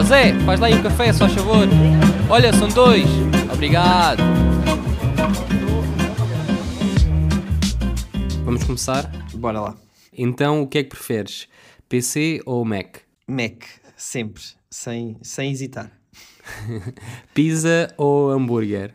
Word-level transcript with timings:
Ó 0.00 0.02
Zé, 0.02 0.32
faz 0.46 0.58
lá 0.58 0.66
aí 0.68 0.74
um 0.74 0.82
café, 0.82 1.12
só 1.12 1.28
favor. 1.28 1.68
Olha, 2.30 2.54
são 2.54 2.68
dois. 2.68 3.04
Obrigado. 3.52 4.22
Vamos 8.46 8.64
começar? 8.64 9.12
Bora 9.34 9.60
lá. 9.60 9.76
Então, 10.10 10.62
o 10.62 10.66
que 10.66 10.78
é 10.78 10.84
que 10.84 10.88
preferes? 10.88 11.48
PC 11.86 12.40
ou 12.46 12.64
Mac? 12.64 13.00
Mac, 13.28 13.62
sempre, 13.94 14.42
sem, 14.70 15.18
sem 15.20 15.52
hesitar. 15.52 15.92
Pizza 17.34 17.92
ou 17.98 18.30
hambúrguer? 18.30 18.94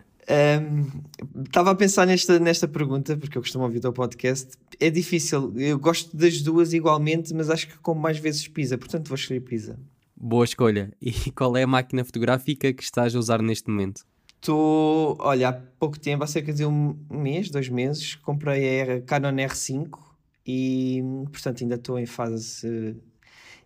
Estava 1.46 1.70
um, 1.70 1.74
a 1.74 1.76
pensar 1.76 2.08
nesta, 2.08 2.40
nesta 2.40 2.68
pergunta, 2.68 3.16
porque 3.16 3.38
eu 3.38 3.44
costumo 3.44 3.64
ouvir 3.64 3.78
o 3.78 3.82
teu 3.82 3.94
podcast. 3.94 4.54
É 4.80 4.90
difícil, 4.90 5.54
eu 5.56 5.78
gosto 5.78 6.18
das 6.18 6.42
duas 6.42 6.74
igualmente, 6.74 7.32
mas 7.32 7.52
acho 7.52 7.68
que 7.68 7.78
como 7.78 8.02
mais 8.02 8.18
vezes 8.18 8.48
pizza, 8.48 8.76
portanto 8.76 9.08
vou 9.08 9.16
escolher 9.16 9.42
pizza. 9.42 9.78
Boa 10.16 10.46
escolha. 10.46 10.92
E 11.02 11.32
qual 11.32 11.56
é 11.58 11.64
a 11.64 11.68
máquina 11.68 12.04
fotográfica 12.04 12.72
que 12.74 12.84
estás 12.84 13.16
a 13.16 13.20
usar 13.20 13.42
neste 13.42 13.70
momento? 13.70 14.06
Estou, 14.36 15.18
olha, 15.20 15.50
há 15.50 15.54
pouco 15.54 16.00
tempo, 16.00 16.24
há 16.24 16.28
cerca 16.28 16.54
de 16.54 16.64
um 16.66 16.96
mês, 17.10 17.50
dois 17.50 17.68
meses, 17.68 18.16
comprei 18.16 18.82
a 18.82 19.02
Canon 19.02 19.36
R5 19.36 19.98
e, 20.46 21.02
portanto, 21.32 21.64
ainda 21.64 21.76
estou 21.76 21.98
em 21.98 22.06
fase 22.06 22.96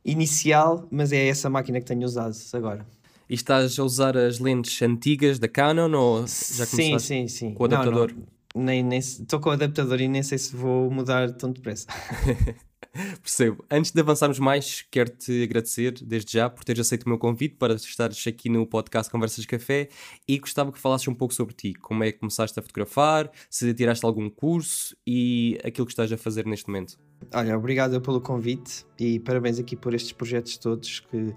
inicial, 0.05 0.87
mas 0.89 1.11
é 1.11 1.27
essa 1.27 1.49
máquina 1.49 1.79
que 1.79 1.85
tenho 1.85 2.05
usado 2.05 2.33
agora. 2.53 2.87
E 3.29 3.33
estás 3.33 3.77
a 3.77 3.83
usar 3.83 4.17
as 4.17 4.39
lentes 4.39 4.81
antigas 4.81 5.37
da 5.37 5.47
Canon 5.47 5.91
ou 5.93 6.21
já 6.21 6.65
sim, 6.65 6.97
sim, 6.97 7.27
sim. 7.27 7.53
com 7.53 7.63
o 7.63 7.65
adaptador? 7.65 8.13
Não, 8.55 8.63
não, 8.63 8.63
nem 8.63 8.97
estou 8.97 9.39
com 9.39 9.49
o 9.49 9.51
adaptador 9.51 9.99
e 9.99 10.07
nem 10.07 10.23
sei 10.23 10.37
se 10.37 10.55
vou 10.55 10.89
mudar 10.89 11.31
tão 11.33 11.51
depressa. 11.51 11.87
Percebo. 13.21 13.63
Antes 13.69 13.91
de 13.91 14.01
avançarmos 14.01 14.39
mais, 14.39 14.85
quero-te 14.89 15.43
agradecer 15.43 15.93
desde 16.01 16.33
já 16.33 16.49
por 16.49 16.63
teres 16.63 16.81
aceito 16.81 17.03
o 17.03 17.09
meu 17.09 17.17
convite 17.17 17.55
para 17.55 17.75
estares 17.75 18.25
aqui 18.27 18.49
no 18.49 18.65
podcast 18.65 19.11
Conversas 19.11 19.45
Café 19.45 19.89
e 20.27 20.37
gostava 20.39 20.71
que 20.71 20.79
falasses 20.79 21.07
um 21.07 21.13
pouco 21.13 21.33
sobre 21.33 21.53
ti, 21.53 21.73
como 21.73 22.03
é 22.03 22.11
que 22.11 22.19
começaste 22.19 22.59
a 22.59 22.63
fotografar, 22.63 23.29
se 23.49 23.73
tiraste 23.73 24.05
algum 24.05 24.29
curso 24.29 24.95
e 25.05 25.59
aquilo 25.63 25.85
que 25.85 25.93
estás 25.93 26.11
a 26.11 26.17
fazer 26.17 26.45
neste 26.45 26.67
momento. 26.67 26.97
Olha, 27.33 27.57
obrigado 27.57 27.99
pelo 28.01 28.21
convite 28.21 28.85
e 28.97 29.19
parabéns 29.19 29.59
aqui 29.59 29.75
por 29.75 29.93
estes 29.93 30.13
projetos 30.13 30.57
todos 30.57 31.01
que, 31.01 31.33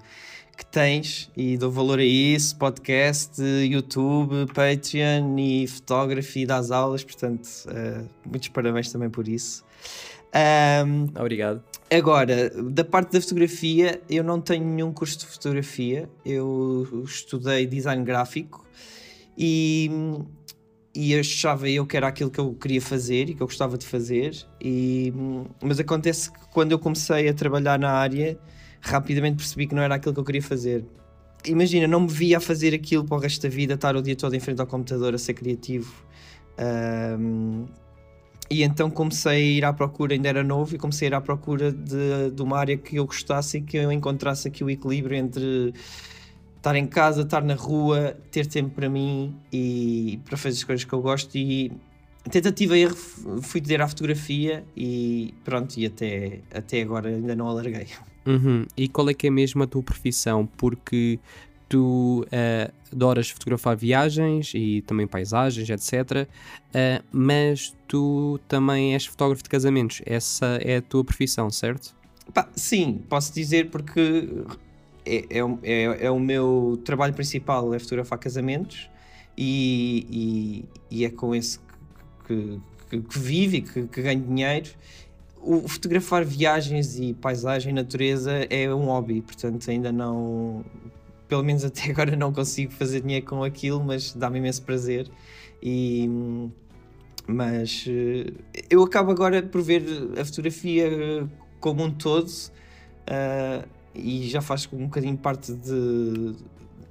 que 0.57 0.67
tens 0.67 1.31
e 1.37 1.57
dou 1.57 1.71
valor 1.71 1.99
a 1.99 2.05
isso, 2.05 2.57
podcast, 2.57 3.43
YouTube, 3.43 4.47
Patreon 4.55 5.37
e 5.39 5.67
fotografia 5.67 6.47
das 6.47 6.71
aulas, 6.71 7.03
portanto, 7.03 7.49
uh, 7.67 8.09
muitos 8.25 8.49
parabéns 8.49 8.93
também 8.93 9.11
por 9.11 9.27
isso. 9.27 9.65
Um, 10.35 11.09
Obrigado. 11.21 11.63
Agora, 11.91 12.49
da 12.49 12.85
parte 12.85 13.13
da 13.13 13.21
fotografia, 13.21 14.01
eu 14.09 14.25
não 14.25 14.41
tenho 14.41 14.65
nenhum 14.65 14.93
curso 14.93 15.19
de 15.19 15.27
fotografia, 15.27 16.09
eu 16.25 17.03
estudei 17.05 17.67
design 17.67 18.03
gráfico 18.03 18.67
e, 19.37 19.91
e 20.95 21.15
achava 21.19 21.69
eu 21.69 21.87
que 21.87 21.95
era 21.95 22.09
aquilo 22.09 22.31
que 22.31 22.41
eu 22.41 22.55
queria 22.55 22.81
fazer 22.81 23.29
e 23.29 23.35
que 23.35 23.43
eu 23.43 23.47
gostava 23.47 23.77
de 23.77 23.87
fazer, 23.87 24.35
e, 24.59 25.13
mas 25.63 25.79
acontece 25.79 26.33
que 26.33 26.49
quando 26.51 26.73
eu 26.73 26.79
comecei 26.79 27.29
a 27.29 27.35
trabalhar 27.35 27.79
na 27.79 27.91
área, 27.91 28.39
rapidamente 28.81 29.37
percebi 29.37 29.67
que 29.67 29.75
não 29.75 29.83
era 29.83 29.97
aquilo 29.97 30.15
que 30.15 30.21
eu 30.21 30.25
queria 30.25 30.43
fazer. 30.43 30.87
Imagina, 31.45 31.87
não 31.87 32.01
me 32.01 32.09
via 32.09 32.39
a 32.39 32.41
fazer 32.41 32.73
aquilo 32.73 33.05
para 33.05 33.17
o 33.19 33.21
resto 33.21 33.43
da 33.43 33.49
vida, 33.49 33.75
estar 33.75 33.97
o 33.97 34.01
dia 34.01 34.17
todo 34.17 34.35
em 34.35 34.41
frente 34.41 34.61
ao 34.61 34.67
computador 34.67 35.15
a 35.15 35.19
ser 35.19 35.35
criativo. 35.35 35.93
Um, 36.59 37.67
e 38.53 38.63
então 38.63 38.91
comecei 38.91 39.33
a 39.33 39.39
ir 39.39 39.65
à 39.65 39.73
procura, 39.73 40.13
ainda 40.13 40.29
era 40.29 40.45
novo, 40.45 40.75
e 40.75 40.79
comecei 40.79 41.09
a 41.09 41.11
ir 41.11 41.15
à 41.15 41.21
procura 41.23 41.73
de, 41.73 42.31
de 42.31 42.43
uma 42.43 42.59
área 42.59 42.77
que 42.77 42.97
eu 42.97 43.07
gostasse 43.07 43.57
e 43.57 43.61
que 43.63 43.79
eu 43.79 43.91
encontrasse 43.91 44.47
aqui 44.47 44.63
o 44.63 44.69
equilíbrio 44.69 45.17
entre 45.17 45.73
estar 46.57 46.77
em 46.77 46.87
casa, 46.87 47.23
estar 47.23 47.43
na 47.43 47.55
rua, 47.55 48.15
ter 48.31 48.47
tempo 48.47 48.71
para 48.75 48.91
mim 48.91 49.35
e 49.51 50.21
para 50.27 50.37
fazer 50.37 50.59
as 50.59 50.65
coisas 50.65 50.85
que 50.85 50.93
eu 50.93 51.01
gosto. 51.01 51.35
E 51.35 51.73
tentativa 52.31 52.77
erro, 52.77 52.95
fui 53.41 53.63
ter 53.63 53.81
à 53.81 53.89
fotografia 53.89 54.63
e 54.77 55.33
pronto, 55.43 55.75
e 55.79 55.87
até, 55.87 56.41
até 56.55 56.83
agora 56.83 57.09
ainda 57.09 57.35
não 57.35 57.49
alarguei. 57.49 57.87
Uhum. 58.27 58.67
E 58.77 58.87
qual 58.87 59.09
é 59.09 59.15
que 59.15 59.29
é 59.29 59.31
mesmo 59.31 59.63
a 59.63 59.67
tua 59.67 59.83
profissão? 59.83 60.47
Porque 60.59 61.19
tu 61.73 62.27
uh, 62.27 62.73
adoras 62.93 63.31
fotografar 63.31 63.75
viagens 63.75 64.53
e 64.55 64.83
também 64.83 65.07
paisagens, 65.07 65.71
etc. 65.71 65.93
Uh, 65.95 66.29
eh, 66.75 67.03
mas 67.11 67.75
tu 67.89 68.39
também 68.47 68.93
és 68.93 69.07
fotógrafo 69.07 69.43
de 69.43 69.49
casamentos. 69.49 70.03
Essa 70.05 70.59
é 70.63 70.77
a 70.77 70.83
tua 70.83 71.03
profissão, 71.03 71.49
certo? 71.49 71.97
Sim, 72.55 73.01
posso 73.09 73.33
dizer 73.33 73.71
porque 73.71 74.29
é, 75.07 75.17
é, 75.31 75.39
é, 75.63 76.05
é, 76.05 76.11
o 76.11 76.21
meu 76.21 76.79
trabalho 76.85 77.15
principal, 77.15 77.73
é 77.73 77.79
fotografar 77.79 78.19
casamentos 78.19 78.91
e, 79.37 80.07
e, 80.91 80.99
e 80.99 81.05
é 81.07 81.11
com 81.11 81.35
esse 81.35 81.59
que, 82.27 82.61
que, 82.91 83.01
que 83.01 83.19
vive 83.19 83.57
e 83.57 83.63
que, 83.63 83.87
que 83.87 84.03
ganho 84.03 84.21
dinheiro 84.21 84.69
o 85.41 85.67
fotografar 85.67 86.25
viagens 86.25 87.01
e 87.01 87.15
paisagem, 87.15 87.73
natureza 87.73 88.47
é 88.49 88.73
um 88.73 88.85
hobby, 88.85 89.23
portanto 89.23 89.69
ainda 89.69 89.91
não 89.91 90.65
pelo 91.33 91.43
menos 91.43 91.65
até 91.65 91.89
agora 91.91 92.15
não 92.15 92.31
consigo 92.31 92.71
fazer 92.73 93.01
dinheiro 93.01 93.25
com 93.25 93.43
aquilo, 93.43 93.83
mas 93.83 94.13
dá-me 94.13 94.39
imenso 94.39 94.63
prazer. 94.63 95.11
E, 95.63 96.07
mas 97.27 97.87
eh, 97.89 98.35
eu 98.69 98.83
acabo 98.83 99.11
agora 99.11 99.43
por 99.43 99.63
ver 99.63 99.83
a 100.21 100.25
fotografia 100.27 101.27
como 101.59 101.85
um 101.85 101.91
todo 101.91 102.29
uh, 102.29 103.67
e 103.95 104.29
já 104.29 104.43
faz 104.43 104.69
um 104.71 104.85
bocadinho 104.85 105.17
parte 105.17 105.55
de 105.55 106.35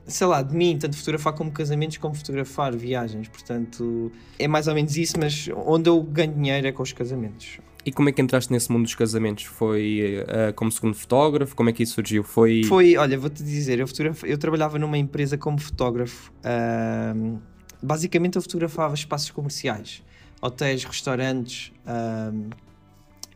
sei 0.05 0.27
lá, 0.27 0.41
de 0.41 0.55
mim, 0.55 0.77
tanto 0.79 0.97
fotografar 0.97 1.33
como 1.33 1.51
casamentos 1.51 1.97
como 1.97 2.15
fotografar 2.15 2.75
viagens, 2.75 3.27
portanto 3.27 4.11
é 4.37 4.47
mais 4.47 4.67
ou 4.67 4.75
menos 4.75 4.97
isso, 4.97 5.19
mas 5.19 5.49
onde 5.65 5.89
eu 5.89 6.01
ganho 6.01 6.33
dinheiro 6.33 6.67
é 6.67 6.71
com 6.71 6.83
os 6.83 6.91
casamentos. 6.91 7.59
E 7.83 7.91
como 7.91 8.09
é 8.09 8.11
que 8.11 8.21
entraste 8.21 8.51
nesse 8.51 8.71
mundo 8.71 8.83
dos 8.83 8.93
casamentos? 8.93 9.45
Foi 9.45 10.23
uh, 10.23 10.53
como 10.53 10.71
segundo 10.71 10.93
fotógrafo? 10.93 11.55
Como 11.55 11.69
é 11.69 11.73
que 11.73 11.81
isso 11.81 11.95
surgiu? 11.95 12.23
Foi. 12.23 12.63
Foi, 12.65 12.95
olha, 12.95 13.17
vou-te 13.17 13.43
dizer, 13.43 13.79
eu, 13.79 13.87
eu 14.23 14.37
trabalhava 14.37 14.77
numa 14.77 14.97
empresa 14.97 15.35
como 15.37 15.59
fotógrafo. 15.59 16.31
Uh, 16.39 17.39
basicamente, 17.81 18.35
eu 18.35 18.41
fotografava 18.41 18.93
espaços 18.93 19.31
comerciais, 19.31 20.03
hotéis, 20.39 20.83
restaurantes 20.83 21.71
uh, 21.87 22.49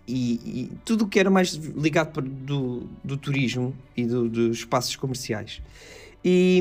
e, 0.07 0.33
e, 0.33 0.71
tudo 0.85 1.05
o 1.05 1.07
que 1.07 1.19
era 1.19 1.31
mais 1.31 1.53
ligado 1.53 2.11
para, 2.11 2.21
do, 2.21 2.87
do 3.03 3.17
turismo 3.17 3.75
e 3.97 4.05
do, 4.05 4.29
dos 4.29 4.59
espaços 4.59 4.95
comerciais. 4.95 5.59
E, 6.27 6.59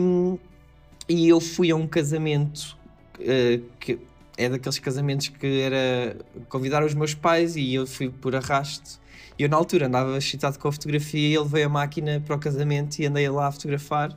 e 1.08 1.26
eu 1.26 1.40
fui 1.40 1.70
a 1.70 1.76
um 1.76 1.86
casamento 1.86 2.76
uh, 3.18 3.64
que 3.80 3.98
é 4.36 4.48
daqueles 4.48 4.78
casamentos 4.78 5.28
que 5.28 5.60
era 5.60 6.16
convidar 6.50 6.84
os 6.84 6.92
meus 6.92 7.14
pais 7.14 7.56
e 7.56 7.72
eu 7.72 7.86
fui 7.86 8.10
por 8.10 8.36
arrasto. 8.36 9.00
E 9.38 9.42
eu 9.42 9.48
na 9.48 9.56
altura 9.56 9.86
andava 9.86 10.18
excitado 10.18 10.58
com 10.58 10.68
a 10.68 10.72
fotografia 10.72 11.28
e 11.28 11.34
ele 11.34 11.48
veio 11.48 11.66
a 11.66 11.68
máquina 11.68 12.22
para 12.24 12.36
o 12.36 12.38
casamento 12.38 12.98
e 12.98 13.06
andei 13.06 13.26
lá 13.30 13.46
a 13.46 13.52
fotografar. 13.52 14.16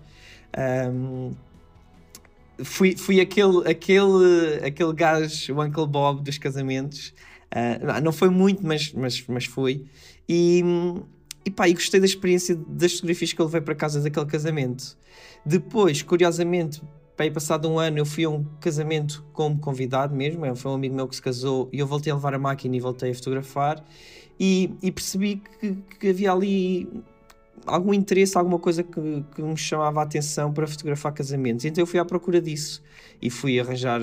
Um, 0.92 1.32
fui, 2.64 2.98
fui 2.98 3.22
aquele, 3.22 3.70
aquele, 3.70 4.66
aquele 4.66 4.94
gajo, 4.94 5.54
o 5.54 5.64
Uncle 5.64 5.88
Bob 5.88 6.24
dos 6.24 6.38
casamentos. 6.38 7.14
Uh, 7.54 8.02
não 8.04 8.12
foi 8.12 8.30
muito, 8.30 8.66
mas, 8.66 8.92
mas, 8.92 9.24
mas 9.28 9.46
foi. 9.46 9.86
E, 10.28 10.62
e 11.46 11.50
pá, 11.50 11.70
e 11.70 11.74
gostei 11.74 12.00
da 12.00 12.06
experiência 12.06 12.56
das 12.68 12.94
fotografias 12.94 13.32
que 13.34 13.42
ele 13.42 13.50
veio 13.50 13.64
para 13.64 13.76
casa 13.76 14.02
daquele 14.02 14.26
casamento. 14.26 14.98
Depois, 15.48 16.02
curiosamente, 16.02 16.82
Bem, 17.18 17.32
passado 17.32 17.68
um 17.68 17.80
ano 17.80 17.98
eu 17.98 18.06
fui 18.06 18.26
a 18.26 18.30
um 18.30 18.44
casamento 18.60 19.26
como 19.34 19.58
convidado 19.58 20.16
mesmo, 20.16 20.46
é, 20.46 20.56
foi 20.56 20.70
um 20.70 20.76
amigo 20.76 20.94
meu 20.94 21.08
que 21.08 21.16
se 21.16 21.22
casou 21.22 21.68
e 21.74 21.80
eu 21.80 21.88
voltei 21.88 22.12
a 22.12 22.16
levar 22.16 22.36
a 22.36 22.38
máquina 22.38 22.76
e 22.76 22.80
voltei 22.80 23.10
a 23.10 23.16
fotografar 23.16 23.84
e, 24.40 24.70
e 24.84 24.92
percebi 24.92 25.42
que, 25.60 25.74
que, 26.00 26.10
havia 26.10 26.32
ali 26.32 26.88
algum 27.66 27.92
interesse, 27.92 28.38
alguma 28.38 28.60
coisa 28.60 28.84
que, 28.84 29.26
que 29.34 29.42
me 29.42 29.58
chamava 29.58 30.02
a 30.02 30.04
atenção 30.04 30.54
para 30.54 30.68
fotografar 30.68 31.12
casamentos. 31.12 31.66
Então 31.66 31.82
eu 31.82 31.88
fui 31.88 32.00
à 32.00 32.06
procura 32.06 32.40
disso 32.40 32.84
e 33.20 33.32
fui 33.32 33.60
arranjar 33.60 34.00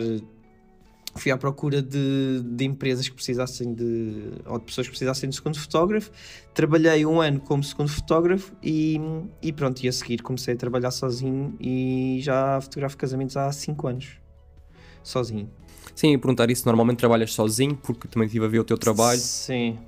fui 1.16 1.30
à 1.30 1.36
procura 1.36 1.80
de, 1.80 2.42
de, 2.42 2.64
empresas 2.64 3.08
que 3.08 3.14
precisassem 3.14 3.72
de 3.72 4.32
ou 4.46 4.58
de 4.58 4.64
pessoas 4.64 4.86
que 4.86 4.90
precisassem 4.90 5.28
de 5.28 5.36
segundo 5.36 5.58
fotógrafo. 5.58 6.10
Trabalhei 6.52 7.06
um 7.06 7.20
ano 7.20 7.40
como 7.40 7.62
segundo 7.62 7.88
fotógrafo 7.88 8.52
e, 8.62 9.00
e 9.40 9.52
pronto, 9.52 9.82
e 9.82 9.88
a 9.88 9.92
seguir 9.92 10.22
comecei 10.22 10.54
a 10.54 10.56
trabalhar 10.56 10.90
sozinho 10.90 11.54
e 11.60 12.18
já 12.20 12.60
fotografo 12.60 12.96
casamentos 12.96 13.36
há 13.36 13.50
5 13.50 13.86
anos. 13.86 14.16
Sozinho. 15.02 15.50
Sim, 15.94 16.14
e 16.14 16.18
perguntar 16.18 16.50
isso, 16.50 16.64
normalmente 16.66 16.98
trabalhas 16.98 17.32
sozinho 17.32 17.76
porque 17.76 18.08
também 18.08 18.26
estive 18.26 18.44
a 18.44 18.48
ver 18.48 18.58
o 18.58 18.64
teu 18.64 18.76
trabalho. 18.76 19.20
Sim, 19.20 19.78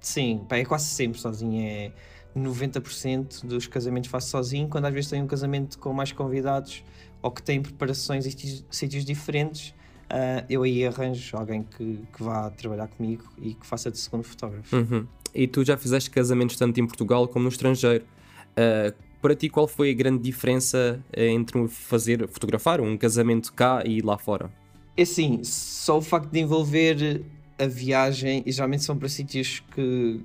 sim, 0.00 0.44
pá, 0.48 0.56
é 0.56 0.64
quase 0.64 0.84
sempre 0.84 1.18
sozinho. 1.18 1.66
É 1.66 1.92
90% 2.36 3.44
dos 3.44 3.66
casamentos 3.66 4.08
faço 4.08 4.28
sozinho, 4.28 4.68
quando 4.68 4.84
às 4.84 4.94
vezes 4.94 5.10
tenho 5.10 5.24
um 5.24 5.26
casamento 5.26 5.78
com 5.78 5.92
mais 5.92 6.12
convidados 6.12 6.84
ou 7.20 7.30
que 7.30 7.42
tem 7.42 7.60
preparações 7.60 8.24
em 8.24 8.64
sítios 8.70 9.04
diferentes 9.04 9.74
uh, 10.10 10.44
eu 10.48 10.62
aí 10.62 10.86
arranjo 10.86 11.36
alguém 11.36 11.62
que, 11.62 12.00
que 12.12 12.22
vá 12.22 12.50
trabalhar 12.50 12.88
comigo 12.88 13.24
e 13.38 13.54
que 13.54 13.66
faça 13.66 13.90
de 13.90 13.98
segundo 13.98 14.24
fotógrafo. 14.24 14.76
Uhum. 14.76 15.06
E 15.34 15.46
tu 15.46 15.64
já 15.64 15.76
fizeste 15.76 16.10
casamentos 16.10 16.56
tanto 16.56 16.80
em 16.80 16.86
Portugal 16.86 17.28
como 17.28 17.44
no 17.44 17.48
estrangeiro. 17.48 18.04
Uh, 18.52 19.10
para 19.20 19.34
ti, 19.34 19.48
qual 19.48 19.68
foi 19.68 19.90
a 19.90 19.94
grande 19.94 20.22
diferença 20.22 20.98
eh, 21.12 21.28
entre 21.28 21.68
fazer, 21.68 22.26
fotografar 22.26 22.80
um 22.80 22.96
casamento 22.96 23.52
cá 23.52 23.82
e 23.84 24.00
lá 24.00 24.16
fora? 24.16 24.50
É 24.96 25.02
assim, 25.02 25.44
só 25.44 25.98
o 25.98 26.00
facto 26.00 26.30
de 26.30 26.40
envolver 26.40 27.22
a 27.58 27.66
viagem, 27.66 28.42
e 28.46 28.50
geralmente 28.50 28.82
são 28.82 28.96
para 28.96 29.10
sítios 29.10 29.62
que, 29.74 30.22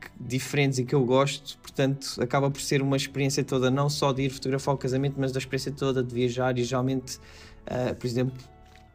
que, 0.00 0.08
diferentes 0.18 0.78
e 0.78 0.86
que 0.86 0.94
eu 0.94 1.04
gosto, 1.04 1.58
portanto 1.58 2.16
acaba 2.18 2.50
por 2.50 2.62
ser 2.62 2.80
uma 2.80 2.96
experiência 2.96 3.44
toda, 3.44 3.70
não 3.70 3.90
só 3.90 4.10
de 4.10 4.22
ir 4.22 4.30
fotografar 4.30 4.74
o 4.74 4.78
casamento, 4.78 5.16
mas 5.18 5.30
da 5.30 5.38
experiência 5.38 5.70
toda 5.70 6.02
de 6.02 6.14
viajar 6.14 6.58
e 6.58 6.64
geralmente, 6.64 7.18
uh, 7.66 7.94
por 7.94 8.06
exemplo, 8.06 8.42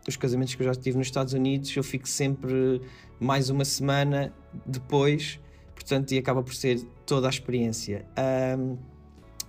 os 0.07 0.15
casamentos 0.15 0.56
que 0.56 0.62
eu 0.62 0.65
já 0.65 0.75
tive 0.75 0.98
nos 0.98 1.07
Estados 1.07 1.33
Unidos, 1.33 1.75
eu 1.75 1.83
fico 1.83 2.07
sempre 2.07 2.81
mais 3.19 3.50
uma 3.50 3.65
semana 3.65 4.33
depois, 4.65 5.39
portanto, 5.75 6.12
e 6.13 6.18
acaba 6.18 6.42
por 6.42 6.54
ser 6.54 6.80
toda 7.06 7.27
a 7.27 7.30
experiência. 7.30 8.06
Um, 8.57 8.77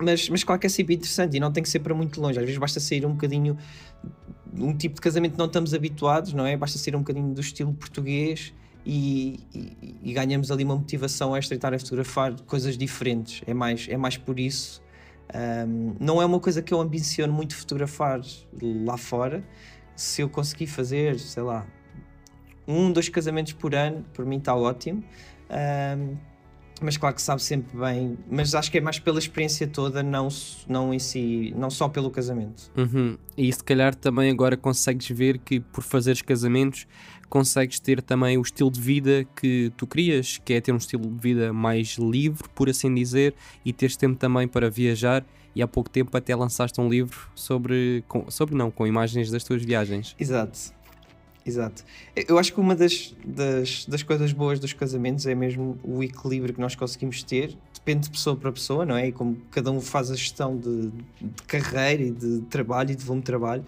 mas, 0.01 0.29
mas 0.29 0.43
claro 0.43 0.59
que 0.59 0.67
é 0.67 0.69
sempre 0.69 0.95
interessante 0.95 1.37
e 1.37 1.39
não 1.39 1.51
tem 1.51 1.61
que 1.61 1.69
ser 1.69 1.79
para 1.79 1.93
muito 1.93 2.21
longe, 2.21 2.39
às 2.39 2.45
vezes 2.45 2.57
basta 2.57 2.79
sair 2.79 3.05
um 3.05 3.11
bocadinho 3.11 3.57
um 4.53 4.75
tipo 4.75 4.95
de 4.95 5.01
casamento 5.01 5.33
que 5.33 5.37
não 5.37 5.45
estamos 5.45 5.73
habituados, 5.73 6.33
não 6.33 6.45
é? 6.45 6.57
Basta 6.57 6.77
ser 6.77 6.95
um 6.95 6.99
bocadinho 6.99 7.33
do 7.33 7.41
estilo 7.41 7.73
português 7.73 8.53
e, 8.85 9.39
e, 9.53 9.95
e, 10.03 10.13
ganhamos 10.13 10.51
ali 10.51 10.63
uma 10.63 10.75
motivação 10.75 11.35
extra 11.35 11.55
e 11.55 11.57
estar 11.57 11.73
a 11.73 11.79
fotografar 11.79 12.33
coisas 12.41 12.77
diferentes. 12.77 13.41
É 13.45 13.53
mais, 13.53 13.87
é 13.89 13.97
mais 13.97 14.17
por 14.17 14.39
isso. 14.39 14.81
Um, 15.33 15.95
não 15.99 16.21
é 16.21 16.25
uma 16.25 16.39
coisa 16.39 16.61
que 16.61 16.73
eu 16.73 16.81
ambiciono 16.81 17.31
muito 17.31 17.55
fotografar 17.55 18.21
lá 18.61 18.97
fora. 18.97 19.43
Se 19.99 20.21
eu 20.21 20.29
conseguir 20.29 20.67
fazer, 20.67 21.19
sei 21.19 21.43
lá, 21.43 21.67
um, 22.65 22.89
dois 22.89 23.09
casamentos 23.09 23.51
por 23.51 23.75
ano, 23.75 24.05
por 24.13 24.25
mim 24.25 24.37
está 24.37 24.55
ótimo. 24.55 25.03
Um, 25.49 26.15
mas 26.81 26.95
claro 26.95 27.13
que 27.13 27.21
sabe 27.21 27.41
sempre 27.41 27.77
bem, 27.77 28.17
mas 28.31 28.55
acho 28.55 28.71
que 28.71 28.77
é 28.77 28.81
mais 28.81 28.97
pela 28.97 29.19
experiência 29.19 29.67
toda, 29.67 30.01
não, 30.01 30.29
não 30.65 30.93
em 30.93 30.99
si, 30.99 31.53
não 31.57 31.69
só 31.69 31.89
pelo 31.89 32.09
casamento. 32.09 32.71
Uhum. 32.77 33.17
E 33.37 33.51
se 33.51 33.61
calhar 33.61 33.93
também 33.93 34.31
agora 34.31 34.55
consegues 34.55 35.09
ver 35.09 35.39
que 35.39 35.59
por 35.59 35.83
fazeres 35.83 36.21
casamentos 36.21 36.87
consegues 37.29 37.79
ter 37.79 38.01
também 38.01 38.37
o 38.37 38.41
estilo 38.41 38.71
de 38.71 38.81
vida 38.81 39.25
que 39.35 39.71
tu 39.77 39.85
querias, 39.85 40.39
que 40.43 40.53
é 40.53 40.61
ter 40.61 40.71
um 40.71 40.77
estilo 40.77 41.07
de 41.07 41.21
vida 41.21 41.53
mais 41.53 41.97
livre, 41.97 42.47
por 42.55 42.69
assim 42.69 42.93
dizer, 42.93 43.33
e 43.63 43.71
teres 43.71 43.95
tempo 43.95 44.17
também 44.17 44.47
para 44.47 44.69
viajar. 44.69 45.25
E 45.55 45.61
há 45.61 45.67
pouco 45.67 45.89
tempo 45.89 46.15
até 46.15 46.35
lançaste 46.35 46.79
um 46.79 46.87
livro 46.87 47.29
sobre, 47.35 48.03
com, 48.07 48.29
sobre 48.29 48.55
não, 48.55 48.69
com 48.69 48.85
imagens 48.85 49.31
das 49.31 49.43
tuas 49.43 49.63
viagens. 49.63 50.15
Exato. 50.19 50.77
Exato. 51.45 51.83
Eu 52.15 52.37
acho 52.37 52.53
que 52.53 52.59
uma 52.59 52.75
das, 52.75 53.15
das, 53.25 53.85
das 53.85 54.03
coisas 54.03 54.31
boas 54.31 54.59
dos 54.59 54.73
casamentos 54.73 55.25
é 55.25 55.33
mesmo 55.33 55.79
o 55.83 56.03
equilíbrio 56.03 56.53
que 56.53 56.59
nós 56.59 56.75
conseguimos 56.75 57.23
ter. 57.23 57.57
Depende 57.73 58.01
de 58.01 58.11
pessoa 58.11 58.35
para 58.35 58.51
pessoa, 58.51 58.85
não 58.85 58.95
é? 58.95 59.07
E 59.07 59.11
como 59.11 59.37
cada 59.49 59.71
um 59.71 59.81
faz 59.81 60.11
a 60.11 60.15
gestão 60.15 60.55
de, 60.55 60.91
de 61.19 61.43
carreira 61.47 62.03
e 62.03 62.11
de 62.11 62.41
trabalho 62.41 62.91
e 62.91 62.95
de 62.95 63.03
volume 63.03 63.21
de 63.21 63.25
trabalho. 63.25 63.65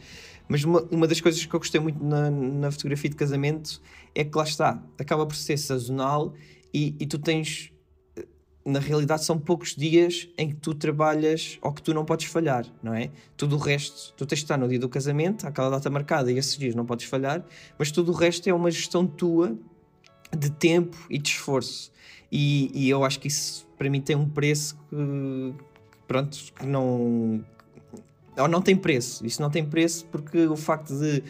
Mas 0.51 0.65
uma, 0.65 0.81
uma 0.91 1.07
das 1.07 1.21
coisas 1.21 1.45
que 1.45 1.55
eu 1.55 1.59
gostei 1.61 1.79
muito 1.79 2.03
na, 2.03 2.29
na 2.29 2.69
fotografia 2.69 3.09
de 3.09 3.15
casamento 3.15 3.81
é 4.13 4.25
que 4.25 4.37
lá 4.37 4.43
está, 4.43 4.83
acaba 4.99 5.25
por 5.25 5.33
ser 5.33 5.55
sazonal 5.55 6.33
e, 6.73 6.93
e 6.99 7.05
tu 7.05 7.17
tens 7.17 7.71
na 8.65 8.79
realidade 8.79 9.23
são 9.23 9.39
poucos 9.39 9.73
dias 9.73 10.27
em 10.37 10.49
que 10.49 10.55
tu 10.55 10.75
trabalhas 10.75 11.57
ou 11.61 11.71
que 11.71 11.81
tu 11.81 11.93
não 11.93 12.03
podes 12.03 12.25
falhar, 12.25 12.65
não 12.83 12.93
é? 12.93 13.09
Tudo 13.37 13.55
o 13.55 13.57
resto, 13.57 14.13
tu 14.17 14.25
tens 14.25 14.39
de 14.39 14.43
estar 14.43 14.57
no 14.57 14.67
dia 14.67 14.77
do 14.77 14.89
casamento, 14.89 15.47
aquela 15.47 15.69
data 15.69 15.89
marcada 15.89 16.29
e 16.29 16.37
esses 16.37 16.57
dias 16.57 16.75
não 16.75 16.85
podes 16.85 17.05
falhar, 17.05 17.45
mas 17.79 17.89
tudo 17.89 18.11
o 18.11 18.13
resto 18.13 18.49
é 18.49 18.53
uma 18.53 18.69
gestão 18.69 19.07
tua 19.07 19.57
de 20.37 20.51
tempo 20.51 20.97
e 21.09 21.17
de 21.17 21.29
esforço. 21.29 21.93
E, 22.29 22.69
e 22.75 22.89
eu 22.89 23.05
acho 23.05 23.21
que 23.21 23.29
isso 23.29 23.65
para 23.77 23.89
mim 23.89 24.01
tem 24.01 24.17
um 24.17 24.27
preço 24.27 24.77
que, 24.89 25.53
pronto, 26.05 26.37
que 26.53 26.65
não. 26.65 27.41
Ou 28.37 28.47
não 28.47 28.61
tem 28.61 28.75
preço. 28.75 29.25
Isso 29.25 29.41
não 29.41 29.49
tem 29.49 29.65
preço 29.65 30.05
porque 30.05 30.47
o 30.47 30.55
facto 30.55 30.97
de 30.97 31.23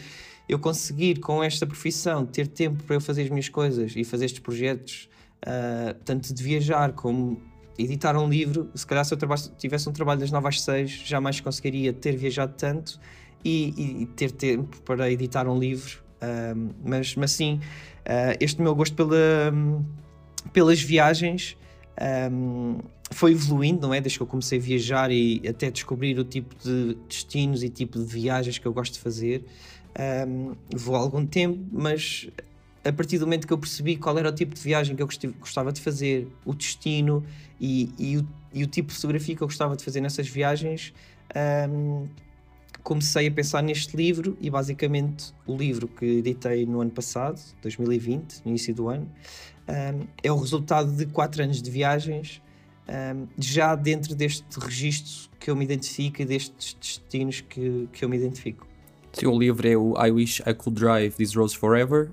eu 0.48 0.58
conseguir 0.58 1.20
com 1.20 1.42
esta 1.42 1.66
profissão 1.66 2.26
ter 2.26 2.46
tempo 2.46 2.82
para 2.84 2.96
eu 2.96 3.00
fazer 3.00 3.22
as 3.22 3.30
minhas 3.30 3.48
coisas 3.48 3.94
e 3.96 4.04
fazer 4.04 4.26
estes 4.26 4.40
projetos 4.40 5.08
uh, 5.46 5.94
tanto 6.04 6.32
de 6.32 6.42
viajar 6.42 6.92
como 6.92 7.40
editar 7.78 8.16
um 8.16 8.28
livro. 8.28 8.70
Se 8.74 8.86
calhar, 8.86 9.04
se 9.04 9.14
eu 9.14 9.18
tivesse 9.56 9.88
um 9.88 9.92
trabalho 9.92 10.20
das 10.20 10.30
9 10.30 10.48
às 10.48 10.60
6, 10.60 10.90
jamais 11.04 11.40
conseguiria 11.40 11.92
ter 11.92 12.16
viajado 12.16 12.54
tanto 12.56 13.00
e, 13.44 14.02
e 14.02 14.06
ter 14.06 14.30
tempo 14.30 14.80
para 14.82 15.10
editar 15.10 15.48
um 15.48 15.58
livro. 15.58 16.02
Uh, 16.22 16.74
mas, 16.84 17.16
mas 17.16 17.32
sim, 17.32 17.60
uh, 18.00 18.36
este 18.38 18.60
meu 18.60 18.74
gosto 18.74 18.94
pela, 18.94 19.52
pelas 20.52 20.80
viagens 20.80 21.56
um, 22.30 22.78
foi 23.10 23.32
evoluindo, 23.32 23.86
não 23.86 23.94
é? 23.94 24.00
Desde 24.00 24.18
que 24.18 24.22
eu 24.22 24.26
comecei 24.26 24.58
a 24.58 24.62
viajar 24.62 25.10
e 25.10 25.42
até 25.46 25.70
descobrir 25.70 26.18
o 26.18 26.24
tipo 26.24 26.54
de 26.62 26.96
destinos 27.08 27.62
e 27.62 27.68
tipo 27.68 27.98
de 27.98 28.04
viagens 28.04 28.58
que 28.58 28.66
eu 28.66 28.72
gosto 28.72 28.94
de 28.94 29.00
fazer. 29.00 29.44
Um, 30.26 30.54
vou 30.74 30.96
há 30.96 30.98
algum 30.98 31.26
tempo, 31.26 31.60
mas 31.70 32.28
a 32.84 32.92
partir 32.92 33.18
do 33.18 33.26
momento 33.26 33.46
que 33.46 33.52
eu 33.52 33.58
percebi 33.58 33.96
qual 33.96 34.18
era 34.18 34.28
o 34.28 34.32
tipo 34.32 34.54
de 34.54 34.60
viagem 34.60 34.96
que 34.96 35.02
eu 35.02 35.08
gostava 35.38 35.72
de 35.72 35.80
fazer, 35.80 36.26
o 36.44 36.54
destino 36.54 37.24
e, 37.60 37.92
e, 37.98 38.16
o, 38.16 38.28
e 38.52 38.64
o, 38.64 38.66
tipo 38.66 38.88
de 38.88 38.94
fotografia 38.94 39.36
que 39.36 39.42
eu 39.42 39.46
gostava 39.46 39.76
de 39.76 39.84
fazer 39.84 40.00
nessas 40.00 40.28
viagens, 40.28 40.92
um, 41.70 42.08
comecei 42.82 43.28
a 43.28 43.30
pensar 43.30 43.62
neste 43.62 43.96
livro 43.96 44.36
e 44.40 44.50
basicamente 44.50 45.32
o 45.46 45.56
livro 45.56 45.86
que 45.86 46.04
editei 46.04 46.66
no 46.66 46.80
ano 46.80 46.90
passado, 46.90 47.40
2020, 47.62 48.42
no 48.44 48.50
início 48.50 48.74
do 48.74 48.88
ano, 48.88 49.08
um, 49.68 50.06
é 50.22 50.32
o 50.32 50.36
resultado 50.36 50.90
de 50.92 51.06
quatro 51.06 51.42
anos 51.42 51.62
de 51.62 51.70
viagens, 51.70 52.42
um, 52.88 53.26
já 53.38 53.74
dentro 53.74 54.14
deste 54.14 54.58
registro 54.58 55.30
que 55.38 55.50
eu 55.50 55.56
me 55.56 55.64
identifico 55.64 56.22
e 56.22 56.24
destes 56.24 56.76
destinos 56.80 57.40
que, 57.40 57.88
que 57.92 58.04
eu 58.04 58.08
me 58.08 58.16
identifico. 58.16 58.66
Sim, 59.12 59.26
o 59.26 59.38
livro 59.38 59.68
é 59.68 59.76
o 59.76 59.94
I 60.02 60.10
Wish 60.10 60.42
I 60.46 60.54
Could 60.54 60.80
Drive 60.80 61.14
These 61.16 61.36
Roads 61.36 61.54
Forever. 61.54 62.10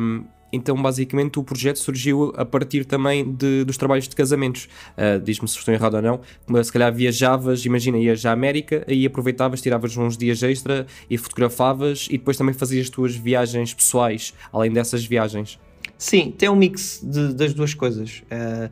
Um, 0.00 0.24
então, 0.52 0.80
basicamente, 0.80 1.36
o 1.38 1.42
projeto 1.42 1.80
surgiu 1.80 2.32
a 2.36 2.44
partir 2.44 2.84
também 2.84 3.28
de, 3.34 3.64
dos 3.64 3.76
trabalhos 3.76 4.06
de 4.06 4.14
casamentos. 4.14 4.68
Uh, 4.96 5.20
Diz-me 5.20 5.48
se 5.48 5.58
estou 5.58 5.74
errado 5.74 5.94
ou 5.94 6.02
não. 6.02 6.20
Mas 6.46 6.68
se 6.68 6.72
calhar 6.72 6.94
viajavas, 6.94 7.64
imagina, 7.64 7.98
ias 7.98 8.24
à 8.24 8.30
América 8.30 8.84
e 8.86 9.04
aproveitavas, 9.04 9.60
tiravas 9.60 9.96
uns 9.96 10.16
dias 10.16 10.42
extra 10.44 10.86
e 11.10 11.18
fotografavas 11.18 12.06
e 12.08 12.18
depois 12.18 12.36
também 12.36 12.54
fazias 12.54 12.86
as 12.86 12.90
tuas 12.90 13.16
viagens 13.16 13.74
pessoais, 13.74 14.32
além 14.52 14.72
dessas 14.72 15.04
viagens. 15.04 15.58
Sim, 16.04 16.34
tem 16.36 16.50
um 16.50 16.54
mix 16.54 17.00
de, 17.02 17.32
das 17.32 17.54
duas 17.54 17.72
coisas. 17.72 18.22
Uh, 18.24 18.70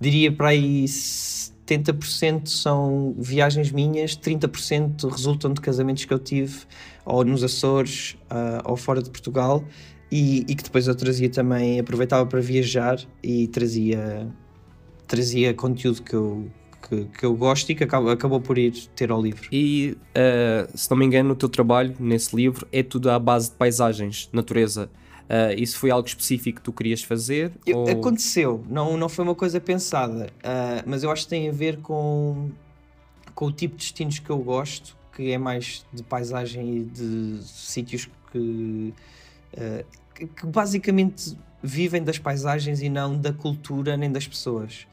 diria 0.00 0.32
para 0.32 0.48
aí 0.48 0.84
70% 0.84 2.48
são 2.48 3.14
viagens 3.16 3.70
minhas, 3.70 4.16
30% 4.16 5.08
resultam 5.08 5.52
de 5.52 5.60
casamentos 5.60 6.04
que 6.04 6.12
eu 6.12 6.18
tive 6.18 6.64
ou 7.04 7.24
nos 7.24 7.44
Açores 7.44 8.18
uh, 8.22 8.68
ou 8.68 8.76
fora 8.76 9.00
de 9.00 9.08
Portugal 9.10 9.62
e, 10.10 10.40
e, 10.40 10.56
que 10.56 10.64
depois 10.64 10.88
eu 10.88 10.96
trazia 10.96 11.30
também, 11.30 11.78
aproveitava 11.78 12.26
para 12.26 12.40
viajar 12.40 12.98
e 13.22 13.46
trazia, 13.46 14.26
trazia 15.06 15.54
conteúdo 15.54 16.02
que 16.02 16.14
eu, 16.14 16.50
que, 16.88 17.04
que 17.16 17.24
eu 17.24 17.36
gosto 17.36 17.70
e 17.70 17.76
que 17.76 17.84
acabou, 17.84 18.40
por 18.40 18.58
ir 18.58 18.72
ter 18.96 19.12
ao 19.12 19.22
livro. 19.22 19.48
E 19.52 19.96
uh, 20.16 20.76
se 20.76 20.90
não 20.90 20.96
me 20.96 21.06
engano, 21.06 21.30
o 21.30 21.36
teu 21.36 21.48
trabalho 21.48 21.94
nesse 22.00 22.34
livro 22.34 22.66
é 22.72 22.82
tudo 22.82 23.08
à 23.08 23.20
base 23.20 23.50
de 23.50 23.56
paisagens, 23.56 24.28
natureza. 24.32 24.90
Uh, 25.26 25.58
isso 25.60 25.78
foi 25.78 25.90
algo 25.90 26.06
específico 26.06 26.58
que 26.58 26.62
tu 26.62 26.72
querias 26.72 27.02
fazer? 27.02 27.52
Eu, 27.66 27.78
ou... 27.78 27.88
Aconteceu, 27.88 28.64
não, 28.68 28.96
não 28.96 29.08
foi 29.08 29.24
uma 29.24 29.34
coisa 29.34 29.60
pensada, 29.60 30.26
uh, 30.26 30.82
mas 30.86 31.02
eu 31.02 31.10
acho 31.10 31.24
que 31.24 31.30
tem 31.30 31.48
a 31.48 31.52
ver 31.52 31.78
com, 31.78 32.50
com 33.34 33.46
o 33.46 33.52
tipo 33.52 33.74
de 33.76 33.82
destinos 33.82 34.20
que 34.20 34.30
eu 34.30 34.38
gosto, 34.38 34.96
que 35.12 35.32
é 35.32 35.38
mais 35.38 35.84
de 35.92 36.02
paisagem 36.04 36.76
e 36.76 36.84
de 36.84 37.38
sítios 37.42 38.08
que, 38.30 38.94
uh, 39.54 39.84
que, 40.14 40.26
que 40.28 40.46
basicamente 40.46 41.36
vivem 41.62 42.04
das 42.04 42.18
paisagens 42.18 42.80
e 42.80 42.88
não 42.88 43.18
da 43.18 43.32
cultura 43.32 43.96
nem 43.96 44.12
das 44.12 44.28
pessoas. 44.28 44.86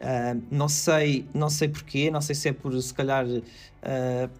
Uh, 0.00 0.40
não 0.50 0.68
sei 0.68 1.26
não 1.34 1.50
sei 1.50 1.68
porquê, 1.68 2.10
não 2.10 2.20
sei 2.20 2.34
se 2.34 2.48
é 2.48 2.52
por 2.52 2.80
se 2.80 2.94
calhar 2.94 3.26
uh, 3.26 4.30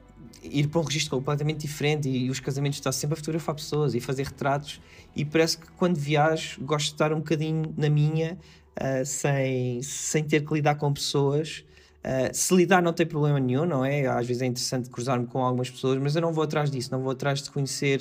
ir 0.43 0.69
para 0.69 0.81
um 0.81 0.85
registro 0.85 1.17
completamente 1.17 1.61
diferente 1.61 2.09
e, 2.09 2.27
e 2.27 2.31
os 2.31 2.41
casamentos 2.41 2.79
estar 2.79 2.93
sempre 2.93 3.15
a 3.15 3.17
fotografar 3.17 3.55
pessoas 3.55 3.95
e 3.95 4.01
fazer 4.01 4.25
retratos 4.25 4.81
e 5.15 5.25
parece 5.25 5.59
que 5.59 5.71
quando 5.73 5.97
viajo 5.97 6.61
gosto 6.63 6.87
de 6.87 6.93
estar 6.93 7.13
um 7.13 7.19
bocadinho 7.19 7.75
na 7.77 7.91
minha 7.91 8.39
uh, 8.79 9.05
sem, 9.05 9.83
sem 9.83 10.25
ter 10.25 10.45
que 10.45 10.55
lidar 10.55 10.77
com 10.77 10.93
pessoas 10.93 11.65
Uh, 12.01 12.33
se 12.33 12.55
lidar 12.55 12.83
não 12.83 12.95
tem 12.95 13.05
problema 13.05 13.39
nenhum, 13.39 13.67
não 13.67 13.85
é? 13.85 14.07
Às 14.07 14.27
vezes 14.27 14.41
é 14.41 14.47
interessante 14.47 14.89
cruzar-me 14.89 15.27
com 15.27 15.45
algumas 15.45 15.69
pessoas, 15.69 15.99
mas 16.01 16.17
eu 16.17 16.23
não 16.23 16.33
vou 16.33 16.43
atrás 16.43 16.71
disso, 16.71 16.91
não 16.91 17.03
vou 17.03 17.13
atrás 17.13 17.43
de 17.43 17.51
conhecer 17.51 18.01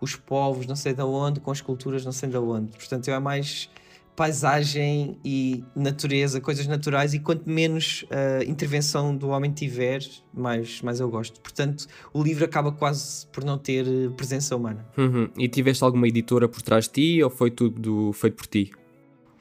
os 0.00 0.14
povos, 0.14 0.64
não 0.64 0.76
sei 0.76 0.94
de 0.94 1.02
onde, 1.02 1.40
com 1.40 1.50
as 1.50 1.60
culturas, 1.60 2.04
não 2.04 2.12
sei 2.12 2.28
de 2.28 2.36
onde. 2.36 2.68
Portanto, 2.68 3.08
eu 3.08 3.14
é 3.14 3.18
mais 3.18 3.68
paisagem 4.14 5.18
e 5.24 5.64
natureza, 5.74 6.40
coisas 6.40 6.66
naturais, 6.66 7.14
e 7.14 7.18
quanto 7.18 7.48
menos 7.48 8.04
uh, 8.04 8.48
intervenção 8.48 9.16
do 9.16 9.28
homem 9.28 9.50
tiver, 9.50 10.02
mais, 10.32 10.82
mais 10.82 11.00
eu 11.00 11.08
gosto. 11.08 11.40
Portanto, 11.40 11.86
o 12.12 12.22
livro 12.22 12.44
acaba 12.44 12.70
quase 12.72 13.26
por 13.28 13.42
não 13.44 13.56
ter 13.56 13.86
eh, 13.86 14.08
presença 14.16 14.54
humana. 14.54 14.86
Uhum. 14.96 15.28
E 15.36 15.48
tiveste 15.48 15.82
alguma 15.82 16.06
editora 16.06 16.46
por 16.46 16.60
trás 16.62 16.86
de 16.86 16.92
ti 16.92 17.22
ou 17.22 17.30
foi 17.30 17.50
tudo 17.50 18.12
feito 18.12 18.36
por 18.36 18.46
ti? 18.46 18.72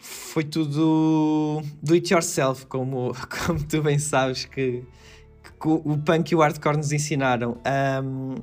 foi 0.01 0.43
tudo 0.43 1.61
do 1.81 1.93
it 1.93 2.11
yourself, 2.11 2.65
como, 2.65 3.13
como 3.45 3.63
tu 3.63 3.81
bem 3.81 3.99
sabes 3.99 4.45
que, 4.45 4.83
que 5.43 5.67
o 5.67 5.97
punk 5.97 6.31
e 6.31 6.35
o 6.35 6.39
hardcore 6.39 6.77
nos 6.77 6.91
ensinaram. 6.91 7.57
Um, 8.03 8.35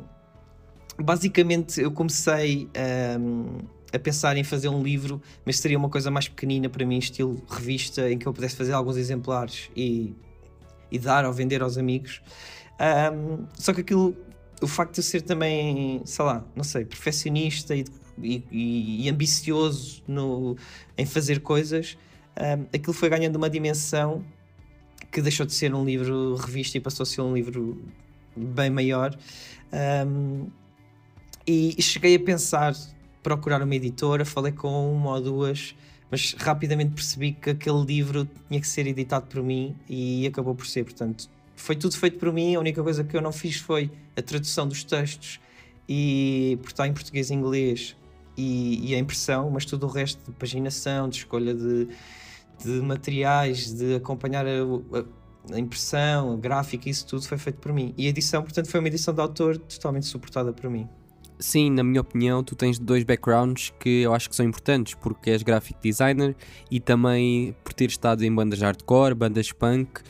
basicamente, 1.02 1.80
eu 1.80 1.90
comecei 1.90 2.68
um, 3.18 3.58
a 3.92 3.98
pensar 3.98 4.36
em 4.36 4.44
fazer 4.44 4.68
um 4.68 4.82
livro, 4.82 5.20
mas 5.44 5.58
seria 5.58 5.78
uma 5.78 5.88
coisa 5.88 6.10
mais 6.10 6.28
pequenina 6.28 6.68
para 6.68 6.84
mim, 6.84 6.98
estilo 6.98 7.42
revista, 7.48 8.10
em 8.10 8.18
que 8.18 8.26
eu 8.26 8.32
pudesse 8.32 8.56
fazer 8.56 8.72
alguns 8.72 8.96
exemplares 8.96 9.70
e, 9.74 10.14
e 10.90 10.98
dar 10.98 11.24
ou 11.24 11.32
vender 11.32 11.62
aos 11.62 11.78
amigos. 11.78 12.20
Um, 12.80 13.46
só 13.54 13.72
que 13.72 13.80
aquilo, 13.80 14.16
o 14.60 14.66
facto 14.66 14.94
de 14.94 15.00
eu 15.00 15.04
ser 15.04 15.22
também, 15.22 16.02
sei 16.04 16.24
lá, 16.24 16.44
não 16.54 16.64
sei, 16.64 16.84
perfeccionista 16.84 17.74
e, 17.74 17.84
e, 18.22 19.04
e 19.04 19.08
ambicioso 19.08 20.02
no, 20.06 20.56
em 20.96 21.06
fazer 21.06 21.40
coisas, 21.40 21.96
um, 22.38 22.66
aquilo 22.74 22.92
foi 22.92 23.08
ganhando 23.08 23.36
uma 23.36 23.48
dimensão 23.48 24.24
que 25.10 25.22
deixou 25.22 25.46
de 25.46 25.54
ser 25.54 25.74
um 25.74 25.84
livro 25.84 26.36
revista 26.36 26.76
e 26.76 26.80
passou 26.80 27.04
a 27.04 27.06
ser 27.06 27.22
um 27.22 27.34
livro 27.34 27.82
bem 28.36 28.68
maior. 28.68 29.16
Um, 29.72 30.48
e, 31.46 31.74
e 31.78 31.82
cheguei 31.82 32.14
a 32.14 32.20
pensar 32.20 32.74
procurar 33.28 33.62
uma 33.62 33.74
editora, 33.74 34.24
falei 34.24 34.52
com 34.52 34.90
uma 34.90 35.16
ou 35.16 35.20
duas, 35.20 35.74
mas 36.10 36.34
rapidamente 36.38 36.94
percebi 36.94 37.32
que 37.32 37.50
aquele 37.50 37.84
livro 37.84 38.26
tinha 38.48 38.58
que 38.58 38.66
ser 38.66 38.86
editado 38.86 39.26
por 39.26 39.42
mim 39.42 39.76
e 39.86 40.26
acabou 40.26 40.54
por 40.54 40.66
ser. 40.66 40.84
Portanto, 40.84 41.28
foi 41.54 41.76
tudo 41.76 41.94
feito 41.94 42.18
por 42.18 42.32
mim. 42.32 42.54
A 42.54 42.60
única 42.60 42.82
coisa 42.82 43.04
que 43.04 43.14
eu 43.14 43.20
não 43.20 43.30
fiz 43.30 43.56
foi 43.56 43.90
a 44.16 44.22
tradução 44.22 44.66
dos 44.66 44.82
textos 44.82 45.38
e 45.86 46.58
por 46.62 46.68
estar 46.68 46.86
em 46.86 46.94
português 46.94 47.28
e 47.28 47.34
inglês 47.34 47.94
e, 48.34 48.90
e 48.90 48.94
a 48.94 48.98
impressão, 48.98 49.50
mas 49.50 49.66
tudo 49.66 49.84
o 49.84 49.90
resto 49.90 50.24
de 50.24 50.32
paginação, 50.38 51.06
de 51.06 51.18
escolha 51.18 51.54
de, 51.54 51.88
de 52.64 52.80
materiais, 52.80 53.74
de 53.74 53.96
acompanhar 53.96 54.46
a, 54.46 54.50
a, 55.50 55.54
a 55.54 55.58
impressão, 55.58 56.32
a 56.32 56.36
gráfica, 56.38 56.88
isso 56.88 57.06
tudo 57.06 57.28
foi 57.28 57.36
feito 57.36 57.58
por 57.58 57.74
mim. 57.74 57.92
E 57.98 58.06
a 58.06 58.08
edição, 58.08 58.42
portanto, 58.42 58.70
foi 58.70 58.80
uma 58.80 58.88
edição 58.88 59.12
de 59.12 59.20
autor 59.20 59.58
totalmente 59.58 60.06
suportada 60.06 60.50
por 60.50 60.70
mim. 60.70 60.88
Sim, 61.38 61.70
na 61.70 61.84
minha 61.84 62.00
opinião, 62.00 62.42
tu 62.42 62.56
tens 62.56 62.80
dois 62.80 63.04
backgrounds 63.04 63.72
que 63.78 64.02
eu 64.02 64.12
acho 64.12 64.28
que 64.28 64.34
são 64.34 64.44
importantes, 64.44 64.94
porque 64.94 65.30
és 65.30 65.42
graphic 65.42 65.78
designer 65.80 66.34
e 66.68 66.80
também 66.80 67.54
por 67.62 67.72
ter 67.72 67.88
estado 67.88 68.24
em 68.24 68.34
bandas 68.34 68.60
hardcore, 68.60 69.14
bandas 69.14 69.52
punk, 69.52 70.00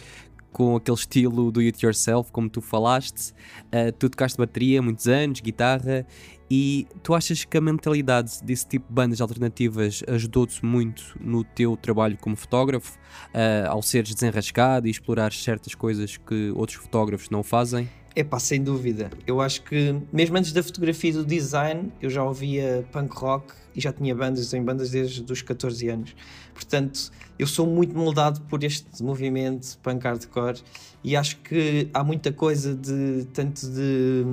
com 0.50 0.76
aquele 0.76 0.96
estilo 0.96 1.52
do 1.52 1.60
it 1.60 1.84
yourself, 1.84 2.32
como 2.32 2.48
tu 2.48 2.62
falaste. 2.62 3.32
Uh, 3.66 3.92
tu 3.98 4.08
tocaste 4.08 4.38
bateria 4.38 4.80
muitos 4.80 5.06
anos, 5.06 5.40
guitarra, 5.40 6.06
e 6.50 6.86
tu 7.02 7.14
achas 7.14 7.44
que 7.44 7.58
a 7.58 7.60
mentalidade 7.60 8.42
desse 8.42 8.66
tipo 8.66 8.88
de 8.88 8.94
bandas 8.94 9.20
alternativas 9.20 10.02
ajudou-te 10.08 10.64
muito 10.64 11.14
no 11.20 11.44
teu 11.44 11.76
trabalho 11.76 12.16
como 12.16 12.36
fotógrafo, 12.36 12.98
uh, 13.34 13.68
ao 13.68 13.82
seres 13.82 14.14
desenrascado 14.14 14.88
e 14.88 14.90
explorar 14.90 15.32
certas 15.32 15.74
coisas 15.74 16.16
que 16.16 16.50
outros 16.56 16.78
fotógrafos 16.78 17.28
não 17.28 17.42
fazem? 17.42 17.88
É 18.18 18.24
pá, 18.24 18.40
sem 18.40 18.60
dúvida. 18.60 19.12
Eu 19.24 19.40
acho 19.40 19.62
que, 19.62 19.94
mesmo 20.12 20.36
antes 20.36 20.50
da 20.52 20.60
fotografia 20.60 21.10
e 21.10 21.12
do 21.12 21.24
design, 21.24 21.92
eu 22.02 22.10
já 22.10 22.24
ouvia 22.24 22.84
punk 22.90 23.14
rock 23.14 23.54
e 23.76 23.80
já 23.80 23.92
tinha 23.92 24.12
bandas 24.12 24.52
em 24.52 24.60
bandas 24.60 24.90
desde 24.90 25.32
os 25.32 25.40
14 25.40 25.88
anos. 25.88 26.16
Portanto, 26.52 27.12
eu 27.38 27.46
sou 27.46 27.64
muito 27.64 27.96
moldado 27.96 28.40
por 28.48 28.64
este 28.64 29.04
movimento 29.04 29.78
punk 29.84 30.02
hardcore 30.02 30.60
e 31.04 31.14
acho 31.14 31.36
que 31.42 31.88
há 31.94 32.02
muita 32.02 32.32
coisa 32.32 32.74
de 32.74 33.24
tanto 33.32 33.70
de, 33.70 34.24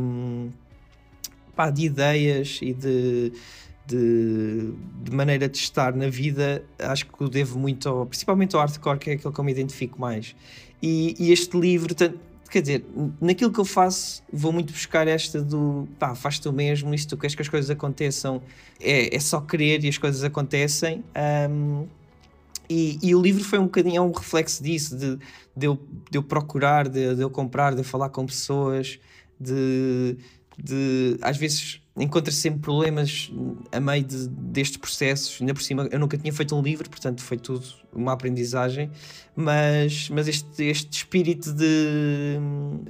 pá, 1.56 1.70
de 1.70 1.86
ideias 1.86 2.58
e 2.63 2.74
de, 2.74 3.34
de, 3.86 4.74
de, 5.04 5.12
maneira 5.12 5.48
de 5.48 5.60
estar 5.60 5.96
na 5.96 6.10
vida. 6.10 6.63
Acho 6.80 7.06
que 7.06 7.30
devo 7.30 7.60
muito, 7.60 7.88
ao, 7.88 8.08
principalmente 8.08 8.56
ao 8.56 8.62
hardcore, 8.62 8.98
que 8.98 9.12
é 9.12 9.13
aquele 9.13 9.32
que 9.32 9.39
eu 9.39 9.44
me 9.44 9.51
identifico 9.51 10.01
mais. 10.01 10.36
E, 10.82 11.15
e 11.20 11.32
este 11.32 11.56
livro, 11.56 11.94
tanto, 11.94 12.18
quer 12.50 12.62
dizer, 12.62 12.86
naquilo 13.20 13.52
que 13.52 13.60
eu 13.60 13.66
faço, 13.66 14.24
vou 14.32 14.52
muito 14.52 14.72
buscar 14.72 15.08
esta 15.08 15.42
do 15.42 15.88
pá, 16.00 16.16
faz 16.16 16.40
tu 16.40 16.52
mesmo, 16.54 16.98
se 16.98 17.08
tu 17.08 17.18
queres 17.18 17.36
que 17.36 17.42
as 17.42 17.50
coisas 17.50 17.70
aconteçam, 17.70 18.42
é, 18.80 19.16
é 19.16 19.20
só 19.20 19.42
querer 19.42 19.84
e 19.84 19.90
as 19.90 19.98
coisas 19.98 20.24
acontecem. 20.24 21.04
Um, 21.50 21.88
e, 22.70 22.98
e, 23.02 23.14
o 23.14 23.22
livro 23.22 23.44
foi 23.44 23.60
um 23.60 23.66
bocadinho 23.66 23.98
é 23.98 24.02
um 24.02 24.12
reflexo 24.12 24.64
disso, 24.64 24.98
de, 24.98 25.18
de, 25.56 25.68
eu, 25.68 25.80
de 26.10 26.18
eu 26.18 26.24
procurar, 26.24 26.88
de, 26.88 27.16
de 27.16 27.22
eu 27.22 27.30
comprar, 27.30 27.74
de 27.74 27.82
eu 27.82 27.84
falar 27.84 28.10
com 28.10 28.25
pessoas, 28.25 29.00
de, 29.40 30.18
de 30.58 31.18
às 31.22 31.38
vezes 31.38 31.82
encontra 32.04 32.32
sempre 32.32 32.60
problemas 32.60 33.32
a 33.72 33.80
meio 33.80 34.04
de, 34.04 34.28
destes 34.28 34.78
processos. 34.78 35.40
Ainda 35.40 35.54
por 35.54 35.62
cima, 35.62 35.88
eu 35.92 36.00
nunca 36.00 36.18
tinha 36.18 36.34
feito 36.34 36.56
um 36.56 36.62
livro, 36.62 36.90
portanto, 36.90 37.22
foi 37.22 37.38
tudo 37.38 37.66
uma 37.94 38.12
aprendizagem. 38.12 38.92
Mas, 39.36 40.10
mas 40.10 40.28
este, 40.28 40.64
este 40.64 40.92
espírito 40.92 41.54
de, 41.54 42.38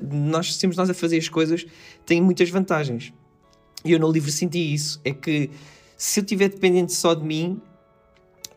de 0.01 0.15
nós 0.15 0.55
sermos 0.55 0.75
nós 0.75 0.89
a 0.89 0.93
fazer 0.93 1.17
as 1.17 1.29
coisas 1.29 1.65
tem 2.05 2.21
muitas 2.21 2.49
vantagens. 2.49 3.13
E 3.83 3.91
eu 3.91 3.99
no 3.99 4.11
livro 4.11 4.31
senti 4.31 4.73
isso: 4.73 4.99
é 5.03 5.11
que 5.11 5.51
se 5.95 6.19
eu 6.19 6.23
estiver 6.23 6.49
dependente 6.49 6.93
só 6.93 7.13
de 7.13 7.23
mim. 7.23 7.61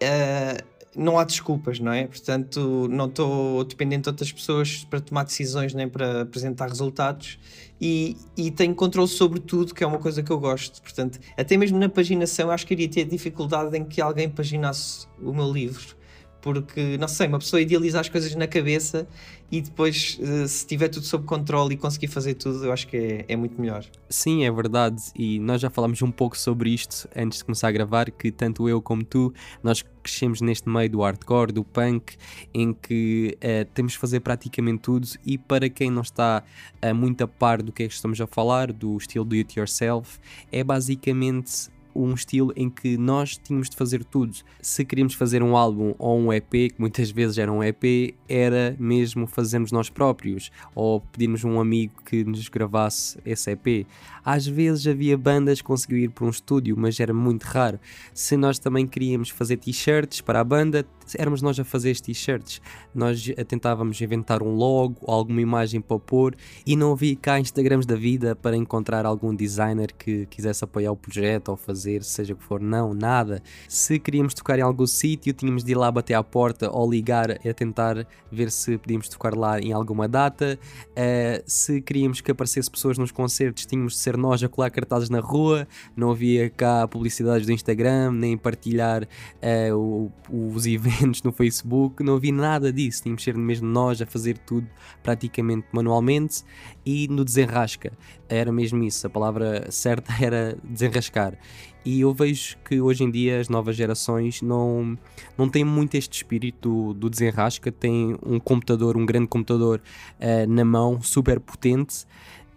Uh, 0.00 0.77
não 0.96 1.18
há 1.18 1.24
desculpas, 1.24 1.78
não 1.78 1.92
é? 1.92 2.06
Portanto, 2.06 2.88
não 2.90 3.06
estou 3.06 3.64
dependente 3.64 4.02
de 4.02 4.08
outras 4.08 4.32
pessoas 4.32 4.84
para 4.84 5.00
tomar 5.00 5.24
decisões 5.24 5.74
nem 5.74 5.88
para 5.88 6.22
apresentar 6.22 6.68
resultados 6.68 7.38
e, 7.80 8.16
e 8.36 8.50
tenho 8.50 8.74
controle 8.74 9.08
sobre 9.08 9.40
tudo, 9.40 9.74
que 9.74 9.84
é 9.84 9.86
uma 9.86 9.98
coisa 9.98 10.22
que 10.22 10.30
eu 10.30 10.38
gosto. 10.38 10.82
Portanto, 10.82 11.18
até 11.36 11.56
mesmo 11.56 11.78
na 11.78 11.88
paginação, 11.88 12.50
acho 12.50 12.66
que 12.66 12.74
iria 12.74 12.88
ter 12.88 13.04
dificuldade 13.04 13.76
em 13.76 13.84
que 13.84 14.00
alguém 14.00 14.28
paginasse 14.28 15.06
o 15.20 15.32
meu 15.32 15.52
livro 15.52 15.97
porque, 16.40 16.96
não 16.98 17.08
sei, 17.08 17.26
uma 17.26 17.38
pessoa 17.38 17.60
idealiza 17.60 18.00
as 18.00 18.08
coisas 18.08 18.34
na 18.34 18.46
cabeça 18.46 19.06
e 19.50 19.62
depois, 19.62 20.18
eh, 20.20 20.46
se 20.46 20.66
tiver 20.66 20.88
tudo 20.88 21.06
sob 21.06 21.24
controle 21.24 21.74
e 21.74 21.76
conseguir 21.76 22.08
fazer 22.08 22.34
tudo, 22.34 22.64
eu 22.64 22.72
acho 22.72 22.86
que 22.86 22.96
é, 22.96 23.24
é 23.28 23.36
muito 23.36 23.58
melhor. 23.60 23.84
Sim, 24.08 24.44
é 24.44 24.50
verdade, 24.50 25.02
e 25.16 25.38
nós 25.38 25.60
já 25.60 25.70
falámos 25.70 26.02
um 26.02 26.10
pouco 26.10 26.36
sobre 26.36 26.70
isto 26.70 27.08
antes 27.16 27.38
de 27.38 27.44
começar 27.44 27.68
a 27.68 27.72
gravar, 27.72 28.10
que 28.10 28.30
tanto 28.30 28.68
eu 28.68 28.82
como 28.82 29.02
tu, 29.04 29.32
nós 29.62 29.82
crescemos 30.02 30.40
neste 30.40 30.68
meio 30.68 30.90
do 30.90 31.00
hardcore, 31.00 31.50
do 31.50 31.64
punk, 31.64 32.16
em 32.52 32.74
que 32.74 33.36
uh, 33.38 33.64
temos 33.72 33.92
de 33.92 33.98
fazer 33.98 34.20
praticamente 34.20 34.82
tudo, 34.82 35.08
e 35.24 35.38
para 35.38 35.68
quem 35.70 35.90
não 35.90 36.02
está 36.02 36.42
uh, 36.84 36.94
muito 36.94 37.24
a 37.24 37.28
par 37.28 37.62
do 37.62 37.72
que 37.72 37.84
é 37.84 37.88
que 37.88 37.94
estamos 37.94 38.20
a 38.20 38.26
falar, 38.26 38.70
do 38.70 38.96
estilo 38.98 39.24
do 39.24 39.34
it 39.34 39.58
yourself, 39.58 40.18
é 40.52 40.62
basicamente 40.62 41.70
um 42.04 42.14
estilo 42.14 42.52
em 42.56 42.70
que 42.70 42.96
nós 42.96 43.36
tínhamos 43.36 43.68
de 43.68 43.76
fazer 43.76 44.04
tudo. 44.04 44.36
Se 44.60 44.84
queríamos 44.84 45.14
fazer 45.14 45.42
um 45.42 45.56
álbum 45.56 45.94
ou 45.98 46.18
um 46.18 46.32
EP, 46.32 46.50
que 46.50 46.74
muitas 46.78 47.10
vezes 47.10 47.38
era 47.38 47.52
um 47.52 47.62
EP, 47.62 48.14
era 48.28 48.76
mesmo 48.78 49.26
fazermos 49.26 49.72
nós 49.72 49.90
próprios 49.90 50.50
ou 50.74 51.00
pedirmos 51.00 51.44
um 51.44 51.60
amigo 51.60 51.94
que 52.04 52.24
nos 52.24 52.48
gravasse 52.48 53.18
esse 53.24 53.50
EP. 53.50 53.86
Às 54.30 54.46
vezes 54.46 54.86
havia 54.86 55.16
bandas 55.16 55.62
que 55.62 55.66
conseguiam 55.66 56.00
ir 56.00 56.10
para 56.10 56.26
um 56.26 56.28
estúdio, 56.28 56.76
mas 56.76 57.00
era 57.00 57.14
muito 57.14 57.44
raro. 57.44 57.80
Se 58.12 58.36
nós 58.36 58.58
também 58.58 58.86
queríamos 58.86 59.30
fazer 59.30 59.56
t-shirts 59.56 60.20
para 60.20 60.38
a 60.40 60.44
banda, 60.44 60.84
éramos 61.16 61.40
nós 61.40 61.58
a 61.58 61.64
fazer 61.64 61.92
as 61.92 62.00
t-shirts. 62.02 62.60
Nós 62.94 63.26
tentávamos 63.46 63.98
inventar 64.02 64.42
um 64.42 64.54
logo, 64.54 64.98
alguma 65.10 65.40
imagem 65.40 65.80
para 65.80 65.98
pôr 65.98 66.36
e 66.66 66.76
não 66.76 66.92
havia 66.92 67.16
cá 67.16 67.40
Instagrams 67.40 67.86
da 67.86 67.96
vida 67.96 68.36
para 68.36 68.54
encontrar 68.54 69.06
algum 69.06 69.34
designer 69.34 69.94
que 69.94 70.26
quisesse 70.26 70.62
apoiar 70.62 70.92
o 70.92 70.96
projeto 70.96 71.48
ou 71.48 71.56
fazer, 71.56 72.04
seja 72.04 72.34
o 72.34 72.36
que 72.36 72.44
for. 72.44 72.60
Não, 72.60 72.92
nada. 72.92 73.42
Se 73.66 73.98
queríamos 73.98 74.34
tocar 74.34 74.58
em 74.58 74.62
algum 74.62 74.86
sítio, 74.86 75.32
tínhamos 75.32 75.64
de 75.64 75.72
ir 75.72 75.76
lá 75.76 75.90
bater 75.90 76.12
à 76.12 76.22
porta 76.22 76.70
ou 76.70 76.90
ligar 76.90 77.30
a 77.30 77.54
tentar 77.54 78.06
ver 78.30 78.50
se 78.50 78.76
podíamos 78.76 79.08
tocar 79.08 79.34
lá 79.34 79.58
em 79.58 79.72
alguma 79.72 80.06
data. 80.06 80.58
Uh, 80.90 81.42
se 81.46 81.80
queríamos 81.80 82.20
que 82.20 82.30
aparecesse 82.30 82.70
pessoas 82.70 82.98
nos 82.98 83.10
concertos, 83.10 83.64
tínhamos 83.64 83.94
de 83.94 84.00
ser 84.00 84.17
nós 84.18 84.42
a 84.42 84.48
colar 84.48 84.70
cartazes 84.70 85.08
na 85.08 85.20
rua. 85.20 85.66
Não 85.96 86.10
havia 86.10 86.50
cá 86.50 86.86
publicidades 86.86 87.46
do 87.46 87.52
Instagram, 87.52 88.12
nem 88.12 88.36
partilhar 88.36 89.04
uh, 89.04 89.74
o, 89.74 90.12
os 90.54 90.66
eventos 90.68 91.22
no 91.22 91.32
Facebook, 91.32 92.02
não 92.02 92.16
havia 92.16 92.32
nada 92.32 92.72
disso. 92.72 93.02
Tínhamos 93.02 93.22
de 93.22 93.24
ser 93.24 93.36
mesmo 93.36 93.68
nós 93.68 94.02
a 94.02 94.06
fazer 94.06 94.38
tudo 94.38 94.66
praticamente 95.02 95.66
manualmente 95.72 96.42
e 96.84 97.08
no 97.08 97.24
desenrasca. 97.24 97.92
Era 98.28 98.52
mesmo 98.52 98.82
isso, 98.84 99.06
a 99.06 99.10
palavra 99.10 99.66
certa 99.72 100.12
era 100.22 100.56
desenrascar. 100.64 101.38
E 101.84 102.02
eu 102.02 102.12
vejo 102.12 102.58
que 102.64 102.80
hoje 102.80 103.04
em 103.04 103.10
dia 103.10 103.40
as 103.40 103.48
novas 103.48 103.74
gerações 103.74 104.42
não, 104.42 104.98
não 105.38 105.48
têm 105.48 105.64
muito 105.64 105.94
este 105.94 106.16
espírito 106.16 106.92
do, 106.92 107.08
desenrasca, 107.08 107.72
têm 107.72 108.14
um 108.22 108.38
computador, 108.38 108.96
um 108.96 109.06
grande 109.06 109.28
computador 109.28 109.80
uh, 110.20 110.50
na 110.50 110.64
mão, 110.64 111.00
super 111.00 111.40
potente 111.40 112.04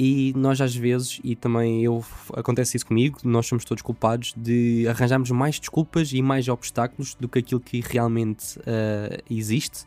e 0.03 0.33
nós 0.35 0.59
às 0.59 0.75
vezes, 0.75 1.21
e 1.23 1.35
também 1.35 1.83
eu 1.83 2.03
acontece 2.33 2.75
isso 2.75 2.87
comigo, 2.87 3.19
nós 3.23 3.45
somos 3.45 3.63
todos 3.63 3.83
culpados 3.83 4.33
de 4.35 4.87
arranjarmos 4.87 5.29
mais 5.29 5.59
desculpas 5.59 6.11
e 6.11 6.23
mais 6.23 6.47
obstáculos 6.47 7.13
do 7.13 7.29
que 7.29 7.37
aquilo 7.37 7.61
que 7.61 7.81
realmente 7.81 8.57
uh, 8.61 9.21
existe. 9.29 9.85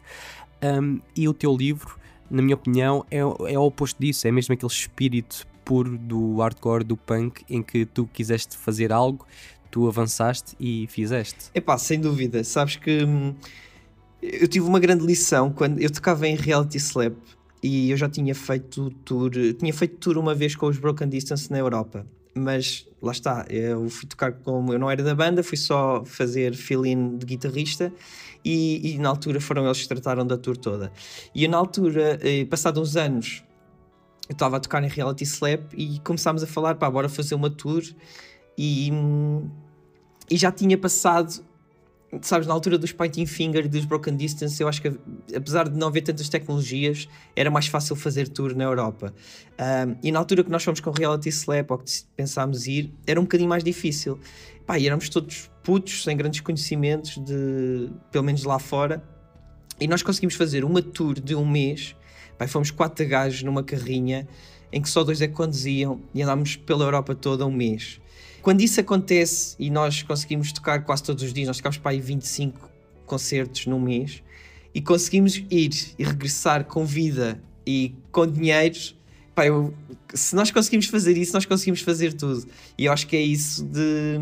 Um, 0.62 1.00
e 1.16 1.28
o 1.28 1.34
teu 1.34 1.56
livro, 1.56 1.98
na 2.30 2.40
minha 2.40 2.54
opinião, 2.54 3.04
é, 3.10 3.18
é 3.18 3.58
o 3.58 3.62
oposto 3.62 4.00
disso, 4.00 4.28
é 4.28 4.30
mesmo 4.30 4.54
aquele 4.54 4.70
espírito 4.70 5.44
puro 5.64 5.98
do 5.98 6.36
hardcore, 6.36 6.84
do 6.84 6.96
punk, 6.96 7.42
em 7.50 7.60
que 7.60 7.84
tu 7.84 8.08
quiseste 8.12 8.56
fazer 8.56 8.92
algo, 8.92 9.26
tu 9.68 9.88
avançaste 9.88 10.54
e 10.60 10.86
fizeste. 10.86 11.50
Epá, 11.52 11.76
sem 11.76 11.98
dúvida. 11.98 12.44
Sabes 12.44 12.76
que 12.76 13.02
hum, 13.02 13.34
eu 14.22 14.46
tive 14.46 14.64
uma 14.64 14.78
grande 14.78 15.04
lição 15.04 15.50
quando 15.50 15.80
eu 15.80 15.90
tocava 15.90 16.28
em 16.28 16.36
Reality 16.36 16.76
Slap 16.76 17.16
e 17.64 17.90
eu 17.90 17.96
já 17.96 18.10
tinha 18.10 18.34
feito 18.34 18.90
tour, 19.06 19.30
tinha 19.58 19.72
feito 19.72 19.96
tour 19.96 20.18
uma 20.18 20.34
vez 20.34 20.54
com 20.54 20.66
os 20.66 20.76
Broken 20.76 21.08
Distance 21.08 21.50
na 21.50 21.56
Europa. 21.56 22.06
Mas 22.34 22.86
lá 23.00 23.10
está, 23.10 23.46
eu 23.48 23.88
fui 23.88 24.06
tocar 24.06 24.32
como 24.32 24.74
eu 24.74 24.78
não 24.78 24.90
era 24.90 25.02
da 25.02 25.14
banda, 25.14 25.42
fui 25.42 25.56
só 25.56 26.04
fazer 26.04 26.54
fill-in 26.54 27.16
de 27.16 27.24
guitarrista 27.24 27.90
e, 28.44 28.92
e, 28.92 28.98
na 28.98 29.08
altura 29.08 29.40
foram 29.40 29.64
eles 29.64 29.80
que 29.80 29.88
trataram 29.88 30.26
da 30.26 30.36
tour 30.36 30.58
toda. 30.58 30.92
E 31.34 31.48
na 31.48 31.56
altura, 31.56 32.18
eh, 32.20 32.44
passados 32.44 32.82
uns 32.82 32.96
anos, 32.96 33.42
eu 34.28 34.34
estava 34.34 34.58
a 34.58 34.60
tocar 34.60 34.84
em 34.84 34.88
Reality 34.88 35.24
Slap 35.24 35.72
e 35.74 35.98
começámos 36.00 36.42
a 36.42 36.46
falar, 36.46 36.74
pá, 36.74 36.90
bora 36.90 37.08
fazer 37.08 37.34
uma 37.34 37.48
tour 37.48 37.82
e, 38.58 38.90
hum, 38.92 39.48
e 40.30 40.36
já 40.36 40.52
tinha 40.52 40.76
passado 40.76 41.42
sabes, 42.22 42.46
na 42.46 42.54
altura 42.54 42.78
dos 42.78 42.92
Pointing 42.92 43.26
Finger 43.26 43.64
e 43.64 43.68
dos 43.68 43.84
Broken 43.84 44.16
Distance, 44.16 44.60
eu 44.60 44.68
acho 44.68 44.82
que 44.82 44.92
apesar 45.34 45.68
de 45.68 45.78
não 45.78 45.88
haver 45.88 46.02
tantas 46.02 46.28
tecnologias, 46.28 47.08
era 47.34 47.50
mais 47.50 47.66
fácil 47.66 47.96
fazer 47.96 48.28
tour 48.28 48.54
na 48.54 48.64
Europa. 48.64 49.14
Um, 49.58 49.96
e 50.02 50.12
na 50.12 50.18
altura 50.18 50.44
que 50.44 50.50
nós 50.50 50.62
fomos 50.62 50.80
com 50.80 50.90
Reality 50.90 51.28
Slap, 51.28 51.70
ou 51.70 51.78
que 51.78 51.90
pensámos 52.16 52.66
ir, 52.66 52.92
era 53.06 53.18
um 53.20 53.24
bocadinho 53.24 53.48
mais 53.48 53.64
difícil. 53.64 54.18
Pá, 54.66 54.78
e 54.78 54.86
éramos 54.86 55.08
todos 55.08 55.50
putos, 55.62 56.02
sem 56.04 56.16
grandes 56.16 56.40
conhecimentos, 56.40 57.18
de, 57.18 57.90
pelo 58.10 58.24
menos 58.24 58.44
lá 58.44 58.58
fora. 58.58 59.02
E 59.80 59.86
nós 59.86 60.02
conseguimos 60.02 60.34
fazer 60.34 60.64
uma 60.64 60.82
tour 60.82 61.20
de 61.20 61.34
um 61.34 61.46
mês. 61.46 61.96
Pá, 62.38 62.46
fomos 62.46 62.70
quatro 62.70 63.06
gajos 63.06 63.42
numa 63.42 63.62
carrinha 63.62 64.26
em 64.72 64.82
que 64.82 64.88
só 64.88 65.04
dois 65.04 65.20
é 65.22 65.28
que 65.28 65.34
conduziam 65.34 66.00
e 66.12 66.20
andámos 66.22 66.56
pela 66.56 66.84
Europa 66.84 67.14
toda 67.14 67.46
um 67.46 67.52
mês. 67.52 68.00
Quando 68.44 68.60
isso 68.60 68.78
acontece 68.78 69.56
e 69.58 69.70
nós 69.70 70.02
conseguimos 70.02 70.52
tocar 70.52 70.84
quase 70.84 71.02
todos 71.02 71.24
os 71.24 71.32
dias, 71.32 71.46
nós 71.48 71.56
tocamos 71.56 71.78
para 71.78 71.92
aí 71.92 71.98
25 71.98 72.70
concertos 73.06 73.64
num 73.64 73.80
mês 73.80 74.22
e 74.74 74.82
conseguimos 74.82 75.42
ir 75.50 75.70
e 75.98 76.04
regressar 76.04 76.66
com 76.66 76.84
vida 76.84 77.42
e 77.66 77.94
com 78.12 78.26
dinheiro, 78.26 78.78
pá, 79.34 79.46
eu, 79.46 79.72
se 80.12 80.36
nós 80.36 80.50
conseguimos 80.50 80.84
fazer 80.88 81.16
isso, 81.16 81.32
nós 81.32 81.46
conseguimos 81.46 81.80
fazer 81.80 82.12
tudo. 82.12 82.46
E 82.76 82.84
eu 82.84 82.92
acho 82.92 83.06
que 83.06 83.16
é 83.16 83.22
isso 83.22 83.64
de. 83.64 84.20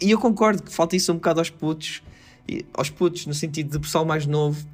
E 0.00 0.10
eu 0.10 0.18
concordo 0.18 0.62
que 0.62 0.72
falta 0.72 0.96
isso 0.96 1.12
um 1.12 1.16
bocado 1.16 1.40
aos 1.40 1.50
putos, 1.50 2.02
aos 2.72 2.88
putos, 2.88 3.26
no 3.26 3.34
sentido 3.34 3.72
de 3.72 3.78
pessoal 3.78 4.06
mais 4.06 4.24
novo. 4.24 4.66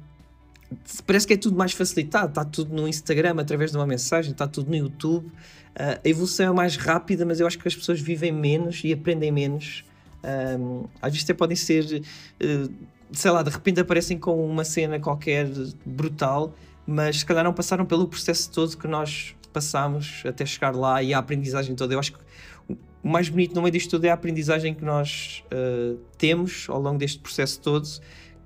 Parece 1.05 1.25
que 1.25 1.33
é 1.33 1.37
tudo 1.37 1.55
mais 1.55 1.71
facilitado, 1.71 2.29
está 2.29 2.43
tudo 2.43 2.75
no 2.75 2.87
Instagram 2.87 3.35
através 3.39 3.71
de 3.71 3.77
uma 3.77 3.87
mensagem, 3.87 4.31
está 4.31 4.47
tudo 4.47 4.69
no 4.69 4.75
YouTube. 4.75 5.25
Uh, 5.25 5.31
a 6.03 6.09
evolução 6.09 6.47
é 6.47 6.51
mais 6.51 6.75
rápida, 6.75 7.25
mas 7.25 7.39
eu 7.39 7.47
acho 7.47 7.57
que 7.57 7.67
as 7.67 7.75
pessoas 7.75 8.01
vivem 8.01 8.31
menos 8.31 8.81
e 8.83 8.91
aprendem 8.91 9.31
menos. 9.31 9.85
Às 11.01 11.13
vezes 11.13 11.23
até 11.23 11.33
podem 11.33 11.55
ser, 11.55 12.01
uh, 12.01 12.73
sei 13.11 13.31
lá, 13.31 13.43
de 13.43 13.49
repente 13.49 13.79
aparecem 13.79 14.19
com 14.19 14.45
uma 14.45 14.65
cena 14.65 14.99
qualquer 14.99 15.47
brutal, 15.85 16.53
mas 16.85 17.19
se 17.19 17.25
calhar 17.25 17.43
não 17.43 17.53
passaram 17.53 17.85
pelo 17.85 18.07
processo 18.07 18.51
todo 18.51 18.77
que 18.77 18.87
nós 18.87 19.35
passamos 19.53 20.23
até 20.25 20.45
chegar 20.45 20.75
lá 20.75 21.01
e 21.01 21.13
a 21.13 21.19
aprendizagem 21.19 21.75
toda. 21.75 21.93
Eu 21.93 21.99
acho 21.99 22.13
que 22.13 22.19
o 23.03 23.09
mais 23.09 23.29
bonito 23.29 23.55
no 23.55 23.61
meio 23.61 23.71
disto 23.71 23.91
tudo 23.91 24.05
é 24.05 24.09
a 24.09 24.13
aprendizagem 24.13 24.73
que 24.73 24.83
nós 24.83 25.43
uh, 25.45 25.97
temos 26.17 26.65
ao 26.69 26.81
longo 26.81 26.97
deste 26.97 27.19
processo 27.19 27.59
todo 27.61 27.87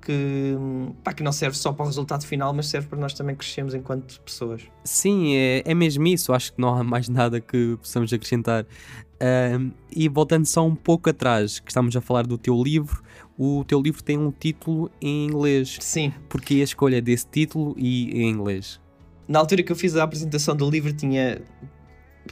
que, 0.01 0.57
pá, 1.03 1.13
que 1.13 1.23
não 1.23 1.31
serve 1.31 1.57
só 1.57 1.71
para 1.71 1.83
o 1.83 1.87
resultado 1.87 2.25
final, 2.25 2.53
mas 2.53 2.67
serve 2.67 2.87
para 2.87 2.99
nós 2.99 3.13
também 3.13 3.35
crescermos 3.35 3.73
enquanto 3.73 4.19
pessoas. 4.21 4.63
Sim, 4.83 5.35
é, 5.35 5.63
é 5.65 5.73
mesmo 5.73 6.07
isso. 6.07 6.33
Acho 6.33 6.53
que 6.53 6.59
não 6.59 6.75
há 6.75 6.83
mais 6.83 7.07
nada 7.07 7.39
que 7.39 7.77
possamos 7.77 8.11
acrescentar. 8.11 8.63
Uh, 8.63 9.71
e 9.95 10.09
voltando 10.09 10.45
só 10.45 10.65
um 10.65 10.75
pouco 10.75 11.09
atrás, 11.09 11.59
que 11.59 11.69
estamos 11.69 11.95
a 11.95 12.01
falar 12.01 12.25
do 12.25 12.37
teu 12.37 12.61
livro, 12.61 13.03
o 13.37 13.63
teu 13.63 13.79
livro 13.79 14.03
tem 14.03 14.17
um 14.17 14.31
título 14.31 14.89
em 14.99 15.25
inglês. 15.25 15.77
Sim. 15.79 16.11
Porque 16.27 16.55
a 16.55 16.63
escolha 16.63 17.01
desse 17.01 17.27
título 17.27 17.75
e 17.77 18.23
em 18.23 18.29
inglês? 18.29 18.81
Na 19.27 19.39
altura 19.39 19.63
que 19.63 19.71
eu 19.71 19.75
fiz 19.75 19.95
a 19.95 20.03
apresentação 20.03 20.55
do 20.55 20.69
livro, 20.69 20.91
tinha 20.91 21.41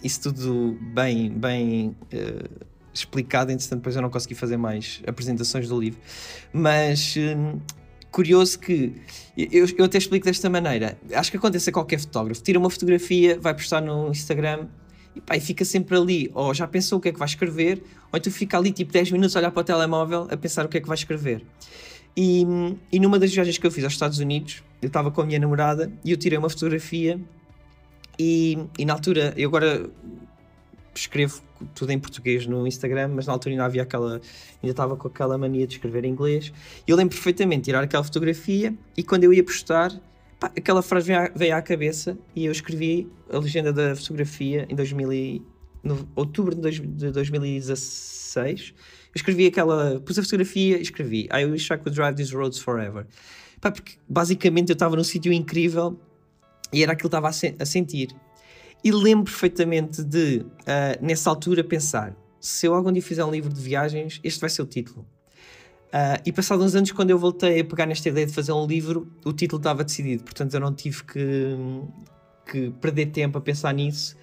isso 0.03 0.21
tudo 0.23 0.77
bem, 0.93 1.29
bem 1.31 1.95
uh, 2.13 2.68
explicado, 2.93 3.51
entretanto 3.51 3.79
depois 3.79 3.95
eu 3.95 4.01
não 4.01 4.09
consegui 4.09 4.35
fazer 4.35 4.57
mais 4.57 5.01
apresentações 5.05 5.67
do 5.67 5.79
livro. 5.79 5.99
Mas 6.53 7.15
hum, 7.17 7.59
curioso 8.11 8.59
que 8.59 8.93
eu, 9.37 9.67
eu 9.77 9.85
até 9.85 9.97
explico 9.97 10.25
desta 10.25 10.49
maneira. 10.49 10.97
Acho 11.13 11.31
que 11.31 11.37
acontece 11.37 11.69
a 11.69 11.73
qualquer 11.73 11.99
fotógrafo. 11.99 12.41
Tira 12.41 12.59
uma 12.59 12.69
fotografia, 12.69 13.39
vai 13.39 13.53
postar 13.53 13.81
no 13.81 14.09
Instagram 14.09 14.67
e, 15.15 15.21
pá, 15.21 15.39
fica 15.39 15.63
sempre 15.63 15.95
ali. 15.95 16.31
Ou 16.33 16.53
já 16.53 16.67
pensou 16.67 16.99
o 16.99 17.01
que 17.01 17.09
é 17.09 17.11
que 17.11 17.19
vai 17.19 17.27
escrever, 17.27 17.81
ou 18.11 18.17
então 18.17 18.31
fica 18.31 18.57
ali 18.57 18.71
tipo 18.71 18.91
10 18.91 19.11
minutos 19.11 19.35
a 19.35 19.39
olhar 19.39 19.51
para 19.51 19.61
o 19.61 19.63
telemóvel 19.63 20.27
a 20.29 20.37
pensar 20.37 20.65
o 20.65 20.69
que 20.69 20.77
é 20.77 20.81
que 20.81 20.87
vai 20.87 20.95
escrever. 20.95 21.45
E, 22.17 22.45
e 22.91 22.99
numa 22.99 23.19
das 23.19 23.33
viagens 23.33 23.57
que 23.57 23.65
eu 23.65 23.71
fiz 23.71 23.83
aos 23.83 23.93
Estados 23.93 24.19
Unidos, 24.19 24.63
eu 24.81 24.87
estava 24.87 25.11
com 25.11 25.21
a 25.21 25.25
minha 25.25 25.39
namorada 25.39 25.91
e 26.03 26.11
eu 26.11 26.17
tirei 26.17 26.37
uma 26.37 26.49
fotografia 26.49 27.19
e, 28.19 28.57
e 28.77 28.83
na 28.83 28.93
altura, 28.93 29.33
eu 29.37 29.47
agora 29.47 29.89
escrevo 30.95 31.41
tudo 31.75 31.91
em 31.91 31.99
português 31.99 32.45
no 32.45 32.65
Instagram, 32.65 33.09
mas 33.09 33.27
na 33.27 33.33
altura 33.33 33.53
ainda 33.53 33.65
havia 33.65 33.83
aquela, 33.83 34.13
ainda 34.13 34.21
estava 34.71 34.95
com 34.95 35.07
aquela 35.07 35.37
mania 35.37 35.67
de 35.67 35.75
escrever 35.75 36.05
em 36.05 36.11
inglês. 36.11 36.53
E 36.87 36.91
eu 36.91 36.97
lembro 36.97 37.15
perfeitamente 37.15 37.61
de 37.61 37.65
tirar 37.65 37.83
aquela 37.83 38.03
fotografia 38.03 38.73
e 38.95 39.03
quando 39.03 39.23
eu 39.23 39.33
ia 39.33 39.43
postar, 39.43 39.91
pá, 40.39 40.47
aquela 40.47 40.81
frase 40.81 41.07
veio 41.07 41.19
à, 41.19 41.29
veio 41.35 41.55
à, 41.55 41.61
cabeça 41.61 42.17
e 42.35 42.45
eu 42.45 42.51
escrevi 42.51 43.07
a 43.31 43.37
legenda 43.37 43.73
da 43.73 43.95
fotografia 43.95 44.65
em 44.69 44.75
2000 44.75 45.13
e, 45.13 45.41
no, 45.83 46.07
outubro 46.15 46.55
de, 46.55 46.61
dois, 46.61 46.75
de 46.79 47.11
2016. 47.11 48.73
Eu 48.77 49.11
escrevi 49.15 49.47
aquela, 49.47 49.99
pus 49.99 50.17
a 50.17 50.23
fotografia 50.23 50.77
e 50.77 50.81
escrevi 50.81 51.27
I 51.31 51.45
wish 51.45 51.71
I 51.73 51.77
could 51.77 51.95
drive 51.95 52.15
these 52.15 52.33
roads 52.33 52.59
forever. 52.59 53.05
Pá, 53.59 53.71
porque 53.71 53.93
basicamente 54.07 54.69
eu 54.69 54.73
estava 54.73 54.95
num 54.95 55.03
sítio 55.03 55.33
incrível 55.33 55.99
e 56.71 56.83
era 56.83 56.93
aquilo 56.93 57.09
que 57.09 57.15
estava 57.15 57.27
a, 57.27 57.63
a 57.63 57.65
sentir. 57.65 58.15
E 58.83 58.91
lembro 58.91 59.25
perfeitamente 59.25 60.03
de, 60.03 60.45
uh, 60.45 61.05
nessa 61.05 61.29
altura, 61.29 61.63
pensar: 61.63 62.15
se 62.39 62.65
eu 62.65 62.73
algum 62.73 62.91
dia 62.91 63.01
fizer 63.01 63.23
um 63.25 63.31
livro 63.31 63.51
de 63.51 63.61
viagens, 63.61 64.19
este 64.23 64.39
vai 64.39 64.49
ser 64.49 64.61
o 64.61 64.65
título. 64.65 65.05
Uh, 65.89 66.21
e 66.23 66.31
passados 66.31 66.63
uns 66.63 66.75
anos, 66.75 66.91
quando 66.91 67.09
eu 67.09 67.17
voltei 67.17 67.59
a 67.59 67.65
pegar 67.65 67.87
nesta 67.87 68.07
ideia 68.09 68.25
de 68.25 68.33
fazer 68.33 68.51
um 68.51 68.65
livro, 68.65 69.11
o 69.25 69.33
título 69.33 69.59
estava 69.59 69.83
decidido, 69.83 70.23
portanto 70.23 70.53
eu 70.53 70.59
não 70.59 70.73
tive 70.73 71.03
que, 71.03 71.57
que 72.49 72.69
perder 72.79 73.07
tempo 73.07 73.37
a 73.39 73.41
pensar 73.41 73.73
nisso. 73.73 74.15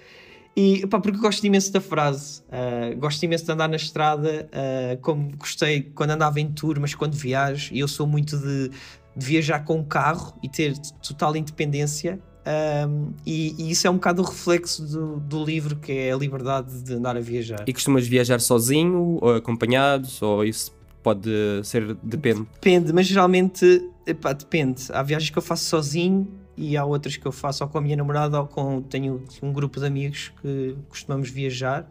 E 0.56 0.86
pá, 0.86 1.00
porque 1.00 1.18
gosto 1.18 1.44
imenso 1.44 1.70
da 1.72 1.80
frase, 1.80 2.40
uh, 2.42 2.96
gosto 2.98 3.22
imenso 3.24 3.44
de 3.44 3.52
andar 3.52 3.68
na 3.68 3.76
estrada, 3.76 4.48
uh, 4.48 5.00
como 5.02 5.36
gostei 5.36 5.82
quando 5.82 6.12
andava 6.12 6.40
em 6.40 6.50
tour, 6.50 6.78
mas 6.80 6.94
quando 6.94 7.14
viajo, 7.14 7.74
e 7.74 7.80
eu 7.80 7.88
sou 7.88 8.06
muito 8.06 8.38
de, 8.38 8.70
de 9.14 9.26
viajar 9.26 9.64
com 9.64 9.80
um 9.80 9.84
carro 9.84 10.38
e 10.42 10.48
ter 10.48 10.78
total 11.02 11.36
independência. 11.36 12.18
Um, 12.46 13.12
e, 13.26 13.56
e, 13.59 13.72
isso 13.72 13.88
é 13.88 13.90
um 13.90 13.94
bocado 13.94 14.22
o 14.22 14.24
reflexo 14.24 14.87
do, 14.87 15.18
do, 15.18 15.44
livro, 15.44 15.74
que 15.74 15.90
é 15.90 16.12
a 16.12 16.16
liberdade 16.16 16.80
de 16.80 16.94
andar 16.94 17.16
a 17.16 17.20
viajar. 17.20 17.64
E 17.66 17.72
costumas 17.72 18.06
viajar 18.06 18.40
sozinho 18.40 19.18
ou 19.20 19.35
acompanhado? 19.35 20.06
Ou 20.20 20.44
isso 20.44 20.72
pode 21.02 21.28
ser. 21.64 21.94
depende? 22.02 22.46
Depende, 22.54 22.92
mas 22.92 23.06
geralmente 23.06 23.90
epá, 24.06 24.32
depende. 24.32 24.85
Há 24.92 25.02
viagens 25.02 25.30
que 25.30 25.38
eu 25.38 25.42
faço 25.42 25.64
sozinho 25.64 26.28
e 26.56 26.76
há 26.76 26.85
outras 26.85 27.16
que 27.16 27.26
eu 27.26 27.32
faço 27.32 27.64
ou 27.64 27.68
com 27.68 27.78
a 27.78 27.80
minha 27.80 27.96
namorada 27.96 28.40
ou 28.40 28.46
com. 28.46 28.80
tenho 28.80 29.24
um 29.42 29.52
grupo 29.52 29.80
de 29.80 29.87
amigos 29.87 30.32
que 30.40 30.76
costumamos 30.88 31.28
viajar. 31.28 31.85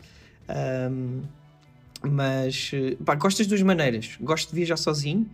Um, 0.90 1.22
mas 2.02 2.72
epá, 2.74 3.16
gosto 3.16 3.40
das 3.40 3.48
duas 3.48 3.62
maneiras. 3.62 4.18
Gosto 4.22 4.50
de 4.50 4.56
viajar 4.56 4.78
sozinho 4.78 5.30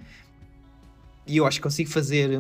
e 1.27 1.38
eu 1.38 1.45
acho 1.45 1.60
que 1.60 1.63
consigo 1.63 1.89
fazer 1.91 2.39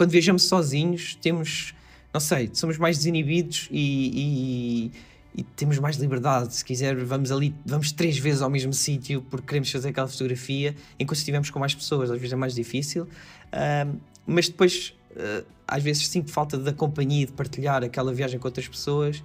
quando 0.00 0.12
viajamos 0.12 0.44
sozinhos, 0.44 1.14
temos, 1.16 1.74
não 2.10 2.22
sei, 2.22 2.48
somos 2.54 2.78
mais 2.78 2.96
desinibidos 2.96 3.68
e, 3.70 4.92
e, 5.34 5.40
e, 5.40 5.42
temos 5.42 5.78
mais 5.78 5.96
liberdade. 5.96 6.54
Se 6.54 6.64
quiser, 6.64 6.96
vamos 7.04 7.30
ali, 7.30 7.54
vamos 7.66 7.92
três 7.92 8.16
vezes 8.16 8.40
ao 8.40 8.48
mesmo 8.48 8.72
sítio 8.72 9.20
porque 9.28 9.48
queremos 9.48 9.70
fazer 9.70 9.90
aquela 9.90 10.08
fotografia, 10.08 10.74
enquanto 10.98 11.18
estivermos 11.18 11.50
com 11.50 11.58
mais 11.58 11.74
pessoas, 11.74 12.10
às 12.10 12.16
vezes 12.16 12.32
é 12.32 12.36
mais 12.36 12.54
difícil. 12.54 13.06
mas 14.26 14.48
depois, 14.48 14.94
uh, 15.10 15.44
às 15.68 15.82
vezes, 15.82 16.08
sinto 16.08 16.30
falta 16.30 16.56
da 16.56 16.72
companhia, 16.72 17.26
de 17.26 17.32
partilhar 17.32 17.84
aquela 17.84 18.10
viagem 18.10 18.40
com 18.40 18.48
outras 18.48 18.66
pessoas. 18.66 19.22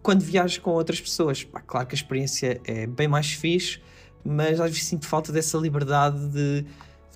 Quando 0.00 0.22
viajo 0.22 0.60
com 0.60 0.70
outras 0.70 1.00
pessoas, 1.00 1.42
pá, 1.42 1.60
claro 1.60 1.88
que 1.88 1.94
a 1.96 1.98
experiência 1.98 2.60
é 2.64 2.86
bem 2.86 3.08
mais 3.08 3.32
fixe, 3.32 3.80
mas 4.24 4.60
às 4.60 4.70
vezes 4.70 4.84
sinto 4.84 5.08
falta 5.08 5.32
dessa 5.32 5.58
liberdade 5.58 6.24
de 6.28 6.64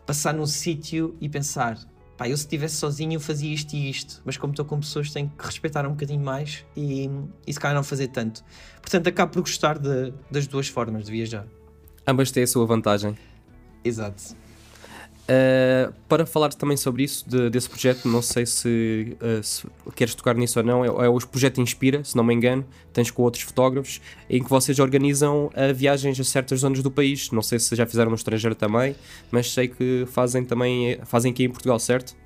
passar 0.04 0.34
num 0.34 0.46
sítio 0.46 1.16
e 1.20 1.28
pensar 1.28 1.78
pá, 2.20 2.28
eu 2.28 2.36
se 2.36 2.42
estivesse 2.42 2.76
sozinho 2.76 3.14
eu 3.14 3.20
fazia 3.20 3.50
isto 3.50 3.72
e 3.72 3.88
isto, 3.88 4.20
mas 4.26 4.36
como 4.36 4.52
estou 4.52 4.66
com 4.66 4.78
pessoas 4.78 5.10
tenho 5.10 5.30
que 5.30 5.42
respeitar 5.42 5.86
um 5.86 5.92
bocadinho 5.92 6.22
mais 6.22 6.66
e, 6.76 7.08
e 7.46 7.52
se 7.52 7.58
calhar 7.58 7.74
não 7.74 7.82
fazer 7.82 8.08
tanto. 8.08 8.44
Portanto, 8.82 9.06
acabo 9.06 9.32
por 9.32 9.40
gostar 9.40 9.78
de, 9.78 10.12
das 10.30 10.46
duas 10.46 10.68
formas 10.68 11.06
de 11.06 11.12
viajar. 11.12 11.46
Ambas 12.06 12.30
têm 12.30 12.42
a 12.42 12.46
sua 12.46 12.66
vantagem. 12.66 13.16
Exato. 13.82 14.36
Uh, 15.30 15.92
para 16.08 16.26
falar 16.26 16.48
também 16.48 16.76
sobre 16.76 17.04
isso, 17.04 17.28
de, 17.28 17.50
desse 17.50 17.70
projeto, 17.70 18.08
não 18.08 18.20
sei 18.20 18.44
se, 18.44 19.16
uh, 19.22 19.40
se, 19.40 19.64
queres 19.94 20.12
tocar 20.12 20.34
nisso 20.34 20.58
ou 20.58 20.64
não, 20.64 20.84
é, 20.84 20.88
é 20.88 21.08
o 21.08 21.18
projeto 21.18 21.60
Inspira, 21.60 22.02
se 22.02 22.16
não 22.16 22.24
me 22.24 22.34
engano, 22.34 22.66
tens 22.92 23.12
com 23.12 23.22
outros 23.22 23.44
fotógrafos, 23.44 24.00
em 24.28 24.42
que 24.42 24.50
vocês 24.50 24.80
organizam 24.80 25.46
uh, 25.46 25.72
viagens 25.72 26.18
a 26.18 26.24
certas 26.24 26.60
zonas 26.60 26.82
do 26.82 26.90
país. 26.90 27.30
Não 27.30 27.42
sei 27.42 27.60
se 27.60 27.76
já 27.76 27.86
fizeram 27.86 28.10
no 28.10 28.16
estrangeiro 28.16 28.56
também, 28.56 28.96
mas 29.30 29.52
sei 29.52 29.68
que 29.68 30.04
fazem 30.08 30.44
também, 30.44 30.98
fazem 31.04 31.30
aqui 31.30 31.44
em 31.44 31.50
Portugal, 31.50 31.78
certo? 31.78 32.16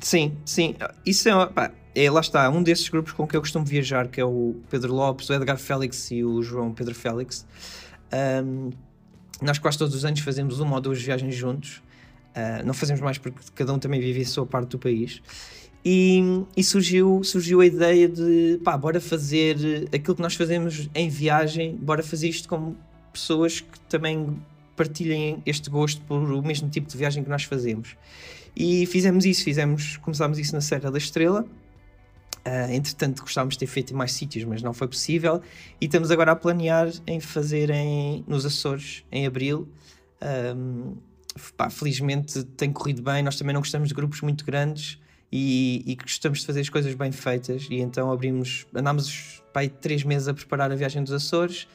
Sim, 0.00 0.36
sim. 0.44 0.76
Isso 1.04 1.28
é, 1.28 1.46
pá, 1.46 1.72
é, 1.96 2.08
lá 2.08 2.20
está, 2.20 2.48
um 2.48 2.62
desses 2.62 2.88
grupos 2.88 3.12
com 3.12 3.26
que 3.26 3.36
eu 3.36 3.40
costumo 3.40 3.64
viajar, 3.64 4.06
que 4.06 4.20
é 4.20 4.24
o 4.24 4.54
Pedro 4.70 4.94
Lopes, 4.94 5.28
o 5.28 5.34
Edgar 5.34 5.58
Félix 5.58 6.12
e 6.12 6.22
o 6.22 6.40
João 6.42 6.72
Pedro 6.72 6.94
Félix. 6.94 7.44
Um, 8.44 8.70
nós 9.40 9.58
quase 9.58 9.78
todos 9.78 9.96
os 9.96 10.04
anos 10.04 10.20
fazemos 10.20 10.60
uma 10.60 10.76
ou 10.76 10.80
duas 10.80 11.02
viagens 11.02 11.34
juntos. 11.34 11.82
Uh, 12.32 12.64
não 12.64 12.72
fazemos 12.72 13.02
mais 13.02 13.18
porque 13.18 13.38
cada 13.54 13.72
um 13.72 13.78
também 13.78 14.00
vive 14.00 14.22
a 14.22 14.26
sua 14.26 14.46
parte 14.46 14.70
do 14.70 14.78
país. 14.78 15.22
E, 15.84 16.22
e, 16.56 16.62
surgiu, 16.62 17.22
surgiu 17.24 17.60
a 17.60 17.66
ideia 17.66 18.08
de 18.08 18.60
pá, 18.62 18.76
bora 18.76 19.00
fazer 19.00 19.56
aquilo 19.92 20.14
que 20.14 20.22
nós 20.22 20.34
fazemos 20.34 20.88
em 20.94 21.08
viagem, 21.08 21.74
bora 21.74 22.02
fazer 22.02 22.28
isto 22.28 22.48
com 22.48 22.76
pessoas 23.12 23.60
que 23.60 23.80
também 23.88 24.38
partilhem 24.76 25.42
este 25.44 25.68
gosto 25.68 26.00
por 26.02 26.18
o 26.18 26.42
mesmo 26.42 26.68
tipo 26.68 26.88
de 26.88 26.96
viagem 26.96 27.24
que 27.24 27.28
nós 27.28 27.44
fazemos. 27.44 27.96
E 28.54 28.86
fizemos 28.86 29.24
isso, 29.24 29.42
fizemos, 29.42 29.96
começámos 29.98 30.38
isso 30.38 30.54
na 30.54 30.60
Serra 30.60 30.90
da 30.90 30.98
Estrela. 30.98 31.44
Uh, 32.46 32.72
entretanto, 32.72 33.22
gostávamos 33.22 33.54
de 33.54 33.60
ter 33.60 33.66
feito 33.66 33.92
em 33.92 33.96
mais 33.96 34.12
sítios, 34.12 34.44
mas 34.44 34.62
não 34.62 34.72
foi 34.72 34.88
possível. 34.88 35.40
E 35.80 35.86
estamos 35.86 36.10
agora 36.10 36.32
a 36.32 36.36
planear 36.36 36.90
em 37.06 37.18
fazer 37.18 37.70
em, 37.70 38.24
nos 38.26 38.44
Açores, 38.46 39.04
em 39.10 39.26
abril. 39.26 39.68
Um, 40.56 40.94
pá, 41.56 41.70
felizmente 41.70 42.42
tem 42.44 42.72
corrido 42.72 43.02
bem. 43.02 43.22
Nós 43.22 43.36
também 43.36 43.52
não 43.52 43.60
gostamos 43.60 43.88
de 43.88 43.94
grupos 43.94 44.20
muito 44.20 44.44
grandes 44.44 44.98
e, 45.30 45.82
e 45.86 45.94
gostamos 45.96 46.40
de 46.40 46.46
fazer 46.46 46.60
as 46.60 46.68
coisas 46.68 46.94
bem 46.94 47.12
feitas. 47.12 47.66
E 47.70 47.76
então 47.76 48.10
abrimos, 48.10 48.66
andámos 48.74 49.42
pá, 49.52 49.66
três 49.68 50.04
meses 50.04 50.28
a 50.28 50.34
preparar 50.34 50.70
a 50.70 50.74
viagem 50.74 51.02
dos 51.02 51.12
Açores, 51.12 51.66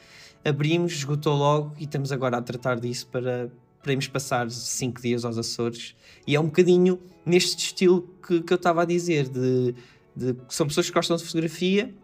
abrimos, 0.44 0.92
esgotou 0.92 1.36
logo 1.36 1.74
e 1.78 1.84
estamos 1.84 2.12
agora 2.12 2.38
a 2.38 2.42
tratar 2.42 2.78
disso 2.78 3.06
para, 3.08 3.50
para 3.82 3.92
irmos 3.92 4.08
passar 4.08 4.50
cinco 4.50 5.00
dias 5.00 5.24
aos 5.24 5.38
Açores. 5.38 5.94
E 6.26 6.36
é 6.36 6.40
um 6.40 6.46
bocadinho 6.46 7.00
neste 7.24 7.66
estilo 7.66 8.08
que, 8.26 8.40
que 8.42 8.52
eu 8.52 8.56
estava 8.56 8.82
a 8.82 8.84
dizer, 8.84 9.28
de, 9.28 9.74
de 10.14 10.36
são 10.48 10.66
pessoas 10.66 10.88
que 10.88 10.94
gostam 10.94 11.16
de 11.16 11.24
fotografia 11.24 11.94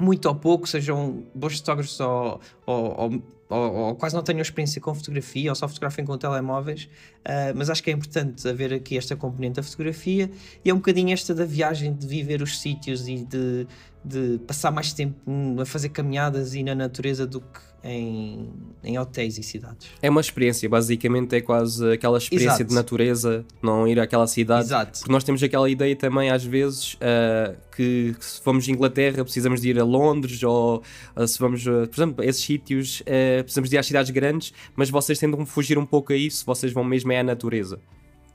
muito 0.00 0.26
ou 0.26 0.34
pouco, 0.34 0.68
sejam 0.68 1.24
bons 1.34 1.58
fotógrafos 1.58 1.98
ou, 2.00 2.40
ou, 2.66 3.22
ou, 3.48 3.74
ou, 3.74 3.94
quase 3.96 4.14
não 4.14 4.22
tenham 4.22 4.42
experiência 4.42 4.80
com 4.80 4.94
fotografia 4.94 5.50
ou 5.50 5.54
só 5.54 5.66
fotografem 5.66 6.04
com 6.04 6.16
telemóveis, 6.16 6.88
uh, 7.20 7.54
mas 7.54 7.70
acho 7.70 7.82
que 7.82 7.90
é 7.90 7.92
importante 7.92 8.46
haver 8.48 8.72
aqui 8.72 8.96
esta 8.96 9.16
componente 9.16 9.56
da 9.56 9.62
fotografia 9.62 10.30
e 10.64 10.70
é 10.70 10.74
um 10.74 10.76
bocadinho 10.76 11.12
esta 11.12 11.34
da 11.34 11.44
viagem, 11.44 11.94
de 11.94 12.06
viver 12.06 12.42
os 12.42 12.60
sítios 12.60 13.08
e 13.08 13.24
de, 13.24 13.66
de 14.04 14.38
passar 14.46 14.70
mais 14.70 14.92
tempo 14.92 15.18
a 15.60 15.64
fazer 15.64 15.88
caminhadas 15.88 16.54
e 16.54 16.62
na 16.62 16.74
natureza 16.74 17.26
do 17.26 17.40
que 17.40 17.67
em, 17.82 18.50
em 18.82 18.98
hotéis 18.98 19.38
e 19.38 19.42
cidades. 19.42 19.88
É 20.02 20.10
uma 20.10 20.20
experiência, 20.20 20.68
basicamente 20.68 21.34
é 21.36 21.40
quase 21.40 21.92
aquela 21.92 22.18
experiência 22.18 22.62
Exato. 22.62 22.68
de 22.68 22.74
natureza, 22.74 23.44
não 23.62 23.86
ir 23.86 24.00
àquela 24.00 24.26
cidade. 24.26 24.66
Exato. 24.66 24.98
Porque 24.98 25.12
nós 25.12 25.24
temos 25.24 25.42
aquela 25.42 25.68
ideia 25.70 25.94
também, 25.94 26.30
às 26.30 26.44
vezes, 26.44 26.94
uh, 26.94 27.56
que, 27.74 28.14
que, 28.18 28.24
se 28.24 28.40
vamos 28.44 28.64
de 28.64 28.72
Inglaterra 28.72 29.24
precisamos 29.24 29.60
de 29.60 29.70
ir 29.70 29.78
a 29.78 29.84
Londres, 29.84 30.42
ou 30.42 30.82
uh, 31.16 31.26
se 31.26 31.38
vamos, 31.38 31.66
uh, 31.66 31.86
por 31.88 31.96
exemplo, 31.96 32.24
a 32.24 32.26
esses 32.26 32.42
sítios, 32.42 33.02
precisamos 33.42 33.70
de 33.70 33.76
ir 33.76 33.78
às 33.78 33.86
cidades 33.86 34.10
grandes, 34.10 34.52
mas 34.74 34.90
vocês 34.90 35.18
tentam 35.18 35.44
fugir 35.46 35.78
um 35.78 35.86
pouco 35.86 36.12
a 36.12 36.16
isso, 36.16 36.44
vocês 36.44 36.72
vão 36.72 36.84
mesmo 36.84 37.12
é 37.12 37.20
à 37.20 37.22
natureza. 37.22 37.80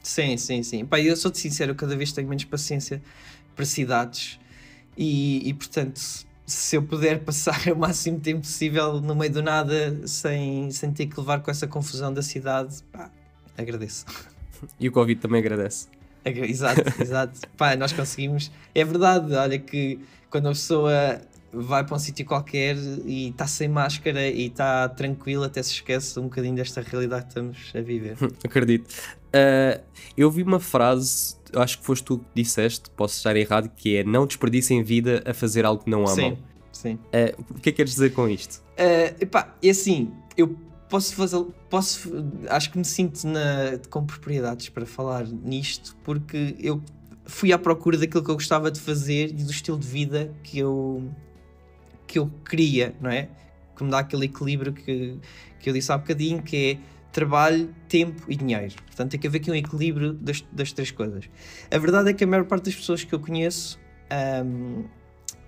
Sim, 0.02 0.36
sim, 0.38 0.64
sim. 0.64 0.86
Pá, 0.86 1.00
eu 1.00 1.16
sou-te 1.16 1.40
sincero, 1.40 1.74
cada 1.76 1.96
vez 1.96 2.12
tenho 2.12 2.28
menos 2.28 2.44
paciência 2.44 3.02
para 3.56 3.66
cidades 3.66 4.40
e, 4.98 5.48
e 5.48 5.54
portanto 5.54 6.02
se 6.54 6.76
eu 6.76 6.84
puder 6.84 7.20
passar 7.20 7.60
o 7.72 7.76
máximo 7.76 8.20
tempo 8.20 8.42
possível 8.42 9.02
no 9.02 9.16
meio 9.16 9.32
do 9.32 9.42
nada 9.42 10.08
sem, 10.08 10.70
sem 10.72 10.92
ter 10.92 11.08
que 11.08 11.20
levar 11.20 11.42
com 11.42 11.52
essa 11.52 11.68
confusão 11.68 12.14
da 12.14 12.22
cidade, 12.22 12.84
pá, 12.92 13.10
agradeço. 13.58 14.06
E 14.80 14.88
o 14.88 14.92
Covid 14.92 15.20
também 15.20 15.40
agradece. 15.40 15.88
Exato, 16.26 16.82
exato. 17.02 17.40
pá, 17.58 17.76
nós 17.76 17.92
conseguimos. 17.92 18.52
É 18.74 18.84
verdade, 18.84 19.34
olha 19.34 19.60
que 19.60 20.00
quando 20.30 20.48
a 20.48 20.52
pessoa 20.52 21.22
vai 21.52 21.84
para 21.84 21.96
um 21.96 22.00
sítio 22.00 22.26
qualquer 22.26 22.76
e 23.06 23.30
está 23.30 23.46
sem 23.46 23.68
máscara 23.68 24.28
e 24.28 24.48
está 24.48 24.90
tranquilo, 24.90 25.44
até 25.44 25.62
se 25.62 25.72
esquece 25.72 26.20
um 26.20 26.24
bocadinho 26.24 26.56
desta 26.56 26.82
realidade 26.82 27.24
que 27.24 27.30
estamos 27.30 27.72
a 27.76 27.82
viver. 27.82 28.18
Acredito. 28.44 28.90
Uh, 29.28 29.82
eu 30.18 30.32
vi 30.32 30.44
uma 30.44 30.60
frase 30.60 31.36
acho 31.56 31.80
que 31.80 31.86
foste 31.86 32.04
tu 32.04 32.20
que 32.20 32.26
disseste, 32.36 32.90
posso 32.92 33.18
estar 33.18 33.36
errado, 33.36 33.70
que 33.76 33.98
é 33.98 34.04
não 34.04 34.26
desperdicem 34.26 34.84
vida 34.84 35.24
a 35.26 35.34
fazer 35.34 35.66
algo 35.66 35.84
que 35.84 35.90
não 35.90 36.02
amam. 36.08 36.16
Sim, 36.16 36.38
sim. 36.72 36.94
Uh, 36.96 37.42
o 37.50 37.54
que 37.56 37.70
é 37.70 37.72
que 37.72 37.74
queres 37.74 37.92
dizer 37.92 38.14
com 38.14 38.28
isto? 38.28 38.64
Uh, 38.74 39.16
epá, 39.22 39.56
é 39.62 39.70
assim, 39.70 40.12
eu 40.36 40.56
posso 40.90 41.16
fazer, 41.16 41.44
posso, 41.70 42.12
acho 42.50 42.72
que 42.72 42.78
me 42.78 42.86
sinto 42.86 43.28
na, 43.28 43.80
com 43.90 44.06
propriedades 44.06 44.70
para 44.70 44.86
falar 44.86 45.26
nisto, 45.26 45.96
porque 46.04 46.56
eu 46.60 46.82
fui 47.26 47.52
à 47.52 47.58
procura 47.58 47.98
daquilo 47.98 48.24
que 48.24 48.30
eu 48.30 48.36
gostava 48.36 48.70
de 48.70 48.80
fazer 48.80 49.30
e 49.30 49.44
do 49.44 49.52
estilo 49.52 49.80
de 49.80 49.88
vida 49.88 50.32
que 50.44 50.60
eu, 50.60 51.04
que 52.06 52.20
eu 52.20 52.30
queria, 52.48 52.96
não 53.02 53.10
é? 53.10 53.30
Que 53.76 53.84
me 53.84 53.90
dá 53.90 54.00
aquele 54.00 54.26
equilíbrio 54.26 54.72
que, 54.72 55.18
que 55.60 55.70
eu 55.70 55.74
disse 55.74 55.92
há 55.92 55.98
bocadinho, 55.98 56.44
que 56.44 56.58
é 56.58 56.93
trabalho, 57.14 57.74
tempo 57.88 58.24
e 58.28 58.36
dinheiro. 58.36 58.74
Portanto, 58.88 59.12
tem 59.12 59.20
que 59.20 59.28
haver 59.28 59.38
aqui 59.40 59.52
um 59.52 59.56
equilíbrio 59.56 60.14
das, 60.14 60.44
das 60.52 60.74
três 60.74 60.92
coisas. 60.92 61.30
A 61.72 61.78
verdade 61.78 62.10
é 62.10 62.14
que 62.14 62.24
a 62.24 62.28
maior 62.28 62.44
parte 62.46 62.66
das 62.66 62.76
pessoas 62.76 63.04
que 63.04 63.14
eu 63.14 63.20
conheço, 63.20 63.80
um, 64.46 64.84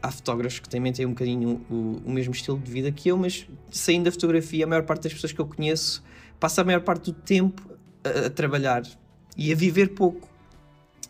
há 0.02 0.12
fotógrafos 0.12 0.60
que 0.60 0.70
também 0.70 0.94
têm 0.94 1.08
um 1.08 1.10
bocadinho 1.10 1.66
o, 1.70 2.02
o, 2.06 2.12
mesmo 2.12 2.34
estilo 2.34 2.60
de 2.60 2.72
vida 2.72 2.92
que 2.92 3.10
eu, 3.10 3.18
mas 3.18 3.48
saindo 3.72 4.06
da 4.06 4.12
fotografia, 4.12 4.64
a 4.64 4.68
maior 4.68 4.84
parte 4.84 5.04
das 5.04 5.14
pessoas 5.14 5.34
que 5.34 5.42
eu 5.42 5.48
conheço 5.48 6.04
passa 6.40 6.62
a 6.62 6.64
maior 6.64 6.82
parte 6.82 7.12
do 7.12 7.14
tempo 7.14 7.68
a, 8.04 8.28
a 8.28 8.30
trabalhar 8.30 8.84
e 9.36 9.52
a 9.52 9.56
viver 9.56 9.90
pouco. 9.90 10.30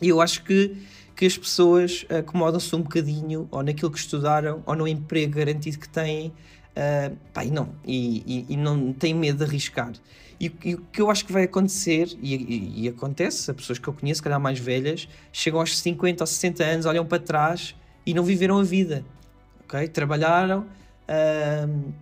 E 0.01 0.07
eu 0.07 0.21
acho 0.21 0.43
que, 0.43 0.75
que 1.15 1.25
as 1.25 1.37
pessoas 1.37 2.05
acomodam-se 2.09 2.75
um 2.75 2.81
bocadinho 2.81 3.47
ou 3.49 3.63
naquilo 3.63 3.89
que 3.89 3.97
estudaram 3.97 4.61
ou 4.65 4.75
no 4.75 4.87
emprego 4.87 5.37
garantido 5.37 5.79
que 5.79 5.87
têm 5.87 6.27
uh, 6.27 7.15
pá, 7.33 7.45
e, 7.45 7.51
não, 7.51 7.69
e, 7.85 8.45
e, 8.49 8.53
e 8.53 8.57
não 8.57 8.91
têm 8.91 9.13
medo 9.13 9.37
de 9.37 9.43
arriscar. 9.45 9.93
E, 10.39 10.51
e, 10.63 10.75
o 10.75 10.81
que 10.91 11.01
eu 11.01 11.09
acho 11.09 11.25
que 11.25 11.31
vai 11.31 11.43
acontecer, 11.43 12.09
e, 12.21 12.89
acontece, 12.89 13.49
as 13.49 13.55
pessoas 13.55 13.79
que 13.79 13.87
eu 13.87 13.93
conheço, 13.93 14.21
calhar 14.21 14.39
mais 14.39 14.59
velhas, 14.59 15.07
chegam 15.31 15.61
aos 15.61 15.77
50 15.77 16.23
ou 16.23 16.27
60 16.27 16.63
anos, 16.63 16.85
olham 16.85 17.05
para 17.05 17.19
trás 17.19 17.73
e 18.05 18.13
não 18.13 18.23
viveram 18.23 18.59
a 18.59 18.63
vida. 18.63 19.05
ok 19.63 19.87
Trabalharam, 19.87 20.59
uh, 20.59 21.93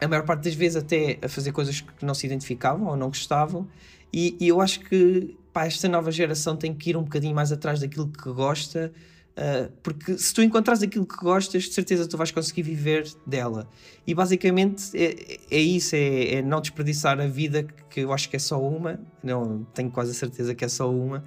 a 0.00 0.08
maior 0.08 0.24
parte 0.24 0.44
das 0.44 0.54
vezes 0.54 0.76
até 0.76 1.18
a 1.20 1.28
fazer 1.28 1.52
coisas 1.52 1.82
que 1.82 2.04
não 2.04 2.14
se 2.14 2.26
identificavam 2.26 2.86
ou 2.88 2.96
não 2.96 3.08
gostavam, 3.08 3.68
e 4.10 4.34
eu 4.40 4.62
acho 4.62 4.80
que 4.80 5.36
pá, 5.58 5.66
esta 5.66 5.88
nova 5.88 6.12
geração 6.12 6.56
tem 6.56 6.72
que 6.72 6.90
ir 6.90 6.96
um 6.96 7.02
bocadinho 7.02 7.34
mais 7.34 7.50
atrás 7.50 7.80
daquilo 7.80 8.06
que 8.08 8.30
gosta 8.30 8.92
Uh, 9.38 9.70
porque 9.84 10.18
se 10.18 10.34
tu 10.34 10.42
encontras 10.42 10.82
aquilo 10.82 11.06
que 11.06 11.14
gostas, 11.14 11.62
de 11.62 11.72
certeza 11.72 12.08
tu 12.08 12.16
vais 12.16 12.32
conseguir 12.32 12.62
viver 12.62 13.08
dela. 13.24 13.68
E 14.04 14.12
basicamente 14.12 14.90
é, 14.96 15.38
é 15.48 15.60
isso: 15.60 15.94
é, 15.94 16.34
é, 16.34 16.42
não 16.42 16.60
desperdiçar 16.60 17.20
a 17.20 17.26
vida, 17.28 17.62
que 17.88 18.00
eu 18.00 18.12
acho 18.12 18.28
que 18.28 18.34
é 18.34 18.38
só 18.40 18.60
uma, 18.60 18.98
não 19.22 19.62
tenho 19.72 19.92
quase 19.92 20.10
a 20.10 20.14
certeza 20.14 20.56
que 20.56 20.64
é 20.64 20.68
só 20.68 20.92
uma, 20.92 21.22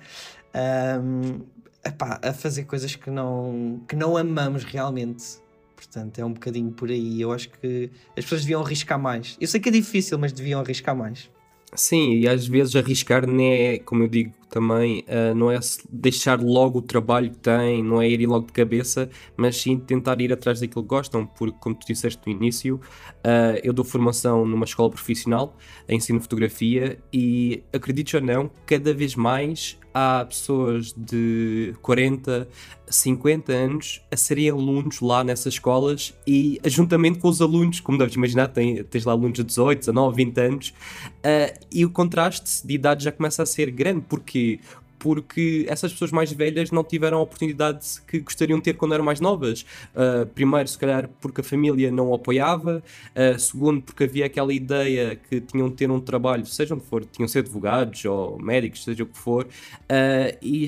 um, 1.02 1.40
epá, 1.86 2.20
a 2.22 2.34
fazer 2.34 2.66
coisas 2.66 2.98
que 2.98 3.10
não, 3.10 3.82
que 3.88 3.96
não 3.96 4.18
amamos 4.18 4.66
realmente. 4.66 5.38
Portanto, 5.74 6.20
é 6.20 6.26
um 6.26 6.34
bocadinho 6.34 6.70
por 6.70 6.90
aí. 6.90 7.22
Eu 7.22 7.32
acho 7.32 7.50
que 7.50 7.90
as 8.10 8.26
pessoas 8.26 8.42
deviam 8.42 8.62
arriscar 8.62 9.00
mais. 9.00 9.38
Eu 9.40 9.48
sei 9.48 9.62
que 9.62 9.70
é 9.70 9.72
difícil, 9.72 10.20
mas 10.20 10.34
deviam 10.34 10.60
arriscar 10.60 10.94
mais. 10.94 11.30
Sim, 11.76 12.16
e 12.16 12.28
às 12.28 12.46
vezes 12.48 12.76
arriscar 12.76 13.26
não 13.28 13.42
é, 13.44 13.80
como 13.80 14.04
eu 14.04 14.08
digo 14.08 14.34
também, 14.52 15.06
uh, 15.08 15.34
não 15.34 15.50
é 15.50 15.58
deixar 15.90 16.42
logo 16.42 16.80
o 16.80 16.82
trabalho 16.82 17.32
que 17.32 17.38
tem, 17.38 17.82
não 17.82 18.02
é 18.02 18.10
ir 18.10 18.28
logo 18.28 18.48
de 18.48 18.52
cabeça, 18.52 19.10
mas 19.38 19.56
sim 19.56 19.80
tentar 19.80 20.20
ir 20.20 20.32
atrás 20.34 20.60
daquilo 20.60 20.84
que 20.84 20.90
gostam, 20.90 21.26
porque, 21.26 21.58
como 21.60 21.74
tu 21.74 21.88
disseste 21.88 22.22
no 22.26 22.34
início, 22.34 22.76
uh, 22.76 23.58
eu 23.64 23.72
dou 23.72 23.86
formação 23.86 24.46
numa 24.46 24.66
escola 24.66 24.90
profissional, 24.90 25.56
ensino 25.88 26.20
fotografia, 26.20 27.00
e 27.14 27.64
acredito 27.72 28.16
ou 28.16 28.22
não, 28.22 28.52
cada 28.66 28.94
vez 28.94 29.16
mais 29.16 29.80
há 29.94 30.26
pessoas 30.26 30.94
de 30.96 31.74
40, 31.82 32.48
50 32.90 33.52
anos 33.52 34.02
a 34.12 34.18
serem 34.18 34.50
alunos 34.50 35.02
lá 35.02 35.24
nessas 35.24 35.54
escolas 35.54 36.14
e 36.26 36.60
juntamente 36.66 37.20
com 37.20 37.28
os 37.28 37.42
alunos, 37.42 37.80
como 37.80 37.98
deves 37.98 38.16
imaginar, 38.16 38.48
tens 38.48 39.06
lá 39.06 39.14
alunos 39.14 39.38
de 39.38 39.44
18, 39.44 39.80
19, 39.80 40.16
20 40.16 40.38
anos, 40.40 40.70
uh, 40.70 41.60
e 41.72 41.86
o 41.86 41.90
contraste 41.90 42.66
de 42.66 42.74
idade 42.74 43.04
já 43.04 43.12
começa 43.12 43.44
a 43.44 43.46
ser 43.46 43.72
grande, 43.72 44.06
porque 44.08 44.41
porque 45.02 45.66
essas 45.68 45.92
pessoas 45.92 46.12
mais 46.12 46.32
velhas 46.32 46.70
não 46.70 46.84
tiveram 46.84 47.18
a 47.18 47.22
oportunidade 47.22 48.02
que 48.08 48.20
gostariam 48.20 48.60
de 48.60 48.66
ter 48.66 48.74
quando 48.76 48.94
eram 48.94 49.04
mais 49.04 49.20
novas. 49.20 49.66
Uh, 49.96 50.28
primeiro, 50.28 50.68
se 50.68 50.78
calhar, 50.78 51.10
porque 51.20 51.42
a 51.42 51.44
família 51.44 51.92
não 51.92 52.10
o 52.10 52.14
apoiava, 52.14 52.84
uh, 53.16 53.40
segundo, 53.40 53.82
porque 53.82 54.04
havia 54.04 54.28
aquela 54.28 54.54
ideia 54.54 55.16
que 55.16 55.42
tinham 55.42 55.70
de 55.70 55.76
ter 55.76 55.90
um 55.90 56.00
trabalho, 56.00 56.46
seja 56.46 56.76
onde 56.76 56.86
for, 56.86 57.04
tinham 57.04 57.26
de 57.26 57.32
ser 57.32 57.40
advogados 57.40 58.06
ou 58.06 58.40
médicos, 58.40 58.84
seja 58.84 59.02
o 59.04 59.08
que 59.08 59.18
for, 59.18 59.46
uh, 59.46 60.38
e 60.40 60.68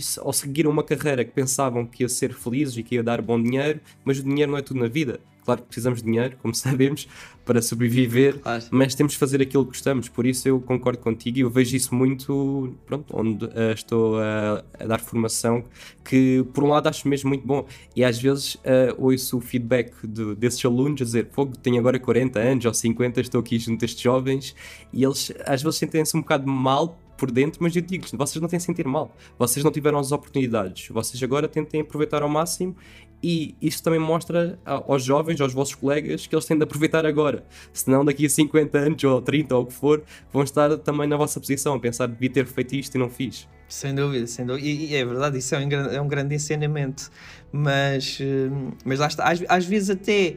uma 0.66 0.84
carreira 0.84 1.24
que 1.24 1.32
pensavam 1.32 1.86
que 1.86 2.04
ia 2.04 2.10
ser 2.10 2.34
felizes 2.34 2.76
e 2.78 2.82
que 2.82 2.96
ia 2.96 3.04
dar 3.04 3.22
bom 3.22 3.42
dinheiro, 3.42 3.80
mas 4.04 4.18
o 4.18 4.24
dinheiro 4.24 4.52
não 4.52 4.58
é 4.58 4.64
tudo 4.64 4.80
na 4.80 4.88
vida. 4.88 5.20
Claro 5.44 5.62
que 5.62 5.68
precisamos 5.68 6.00
de 6.00 6.06
dinheiro, 6.06 6.38
como 6.42 6.54
sabemos, 6.56 7.08
para 7.46 7.62
sobreviver, 7.62 8.40
claro. 8.40 8.64
mas 8.72 8.96
temos 8.96 9.14
de 9.14 9.20
fazer 9.20 9.42
aquilo 9.42 9.66
que 9.66 9.72
gostamos. 9.72 10.08
Por 10.08 10.26
isso 10.26 10.48
eu 10.48 10.60
concordo 10.62 11.00
contigo 11.00 11.38
e 11.38 11.42
eu 11.42 11.50
vejo 11.50 11.76
isso 11.76 11.94
muito, 11.94 12.76
pronto, 12.86 13.14
onde 13.18 13.46
uh, 13.46 13.74
estou 13.74 14.20
a, 14.20 14.64
a, 14.80 14.86
dar 14.86 15.00
formação, 15.02 15.64
que 16.04 16.46
por 16.54 16.64
um 16.64 16.68
lado 16.68 16.88
acho 16.88 17.08
mesmo 17.08 17.30
muito 17.30 17.46
bom. 17.46 17.66
E 17.96 18.04
às 18.04 18.20
vezes 18.20 18.56
uh, 18.56 18.96
ouço 18.98 19.38
o 19.38 19.42
feedback 19.42 19.94
de, 20.08 20.36
desses 20.36 20.64
alunos 20.64 21.02
a 21.02 21.06
dizer: 21.06 21.28
Fogo, 21.32 21.58
tenho 21.58 21.80
agora 21.80 22.00
40 22.00 22.40
anos 22.40 22.66
ou 22.66 22.74
50, 22.74 23.20
estou 23.22 23.42
aqui 23.42 23.60
junto 23.60 23.84
a 23.84 23.86
estes 23.86 24.02
jovens, 24.02 24.56
e 24.92 25.04
eles 25.04 25.34
às 25.46 25.62
vezes 25.62 25.78
sentem-se 25.78 26.16
um 26.16 26.22
bocado 26.22 26.48
mal 26.48 26.98
por 27.18 27.32
dentro, 27.32 27.62
mas 27.62 27.76
eu 27.76 27.82
digo 27.82 28.06
vocês 28.14 28.42
não 28.42 28.50
têm 28.50 28.58
de 28.58 28.66
sentir 28.66 28.88
mal, 28.88 29.16
vocês 29.38 29.64
não 29.64 29.72
tiveram 29.72 30.00
as 30.00 30.12
oportunidades, 30.12 30.90
vocês 30.90 31.22
agora 31.22 31.48
tentem 31.48 31.82
aproveitar 31.82 32.22
ao 32.22 32.30
máximo 32.30 32.76
e 33.24 33.56
isso 33.62 33.82
também 33.82 34.00
mostra 34.00 34.60
aos 34.66 35.02
jovens, 35.02 35.40
aos 35.40 35.54
vossos 35.54 35.76
colegas, 35.76 36.28
que 36.28 36.36
eles 36.36 36.44
têm 36.46 36.58
de 36.58 36.64
aproveitar 36.64 37.06
agora. 37.06 37.46
Senão, 37.72 38.04
daqui 38.04 38.26
a 38.26 38.30
50 38.30 38.78
anos 38.78 39.04
ou 39.06 39.22
30 39.22 39.56
ou 39.56 39.64
o 39.64 39.66
que 39.66 39.74
for, 39.74 40.04
vão 40.32 40.44
estar 40.44 40.78
também 40.80 41.08
na 41.08 41.16
vossa 41.16 41.40
posição, 41.40 41.74
a 41.74 41.80
pensar 41.80 42.08
devia 42.08 42.30
ter 42.30 42.46
feito 42.46 42.76
isto 42.76 42.96
e 42.96 42.98
não 42.98 43.10
fiz. 43.10 43.48
Sem 43.70 43.96
dúvida, 43.96 44.28
sem 44.28 44.46
dúvida. 44.46 44.68
E, 44.68 44.92
e 44.92 44.96
é 44.96 45.06
verdade, 45.06 45.38
isso 45.38 45.56
é 45.56 45.60
um, 45.60 45.72
é 45.72 46.02
um 46.02 46.08
grande 46.08 46.36
ensinamento. 46.36 47.10
Mas, 47.50 48.20
hum, 48.20 48.72
mas 48.84 49.00
lá 49.00 49.08
está, 49.08 49.32
às, 49.32 49.42
às 49.48 49.66
vezes 49.66 49.90
até 49.90 50.36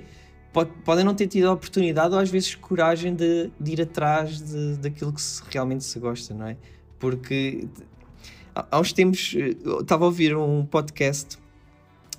pode, 0.52 0.70
podem 0.84 1.04
não 1.04 1.14
ter 1.14 1.26
tido 1.26 1.48
a 1.48 1.52
oportunidade 1.52 2.14
ou 2.14 2.20
às 2.20 2.30
vezes 2.30 2.54
coragem 2.54 3.16
de, 3.16 3.50
de 3.58 3.72
ir 3.72 3.82
atrás 3.82 4.40
de, 4.40 4.76
daquilo 4.76 5.12
que 5.12 5.20
se, 5.20 5.42
realmente 5.50 5.84
se 5.84 5.98
gosta, 5.98 6.32
não 6.32 6.46
é? 6.46 6.56
Porque 7.00 7.66
há 8.54 8.78
uns 8.78 8.92
tempos 8.92 9.34
eh, 9.36 9.56
estava 9.80 10.04
a 10.04 10.06
ouvir 10.06 10.36
um 10.36 10.64
podcast 10.64 11.36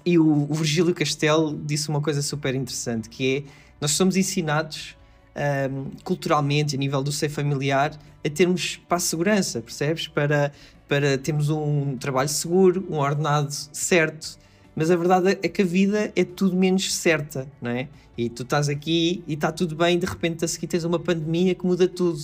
e 0.08 0.18
o, 0.18 0.48
o 0.50 0.54
Virgílio 0.54 0.96
Castelo 0.96 1.60
disse 1.66 1.90
uma 1.90 2.00
coisa 2.00 2.22
super 2.22 2.56
interessante, 2.56 3.10
que 3.10 3.38
é, 3.46 3.52
nós 3.82 3.92
somos 3.92 4.16
ensinados 4.16 4.96
um, 5.36 5.92
culturalmente, 6.02 6.78
a 6.78 6.80
nível 6.80 7.04
do 7.04 7.12
seio 7.12 7.30
familiar, 7.30 7.92
a 8.26 8.30
termos 8.30 8.78
para 8.88 8.96
a 8.96 9.00
segurança, 9.02 9.62
percebes? 9.62 10.08
Para, 10.08 10.54
para 10.88 11.18
termos 11.18 11.50
um 11.50 11.98
trabalho 11.98 12.30
seguro, 12.30 12.88
um 12.90 13.00
ordenado 13.00 13.52
certo, 13.52 14.40
mas 14.74 14.90
a 14.90 14.96
verdade 14.96 15.40
é 15.44 15.50
que 15.50 15.62
a 15.62 15.66
vida 15.66 16.10
é 16.16 16.24
tudo 16.24 16.56
menos 16.56 16.96
certa, 16.96 17.46
não 17.62 17.72
é? 17.72 17.90
E 18.18 18.30
tu 18.30 18.44
estás 18.44 18.70
aqui 18.70 19.22
e 19.28 19.34
está 19.34 19.52
tudo 19.52 19.76
bem, 19.76 20.00
de 20.00 20.06
repente 20.06 20.46
a 20.46 20.48
seguir 20.48 20.68
tens 20.68 20.86
uma 20.86 21.00
pandemia 21.00 21.54
que 21.54 21.66
muda 21.66 21.86
tudo. 21.86 22.18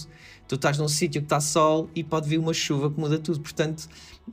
Tu 0.47 0.55
estás 0.55 0.77
num 0.77 0.87
sítio 0.87 1.21
que 1.21 1.25
está 1.25 1.41
sol 1.41 1.89
e 1.93 2.01
pode 2.01 2.29
vir 2.29 2.37
uma 2.37 2.53
chuva 2.53 2.89
que 2.89 2.99
muda 2.99 3.19
tudo. 3.19 3.41
Portanto, 3.41 3.89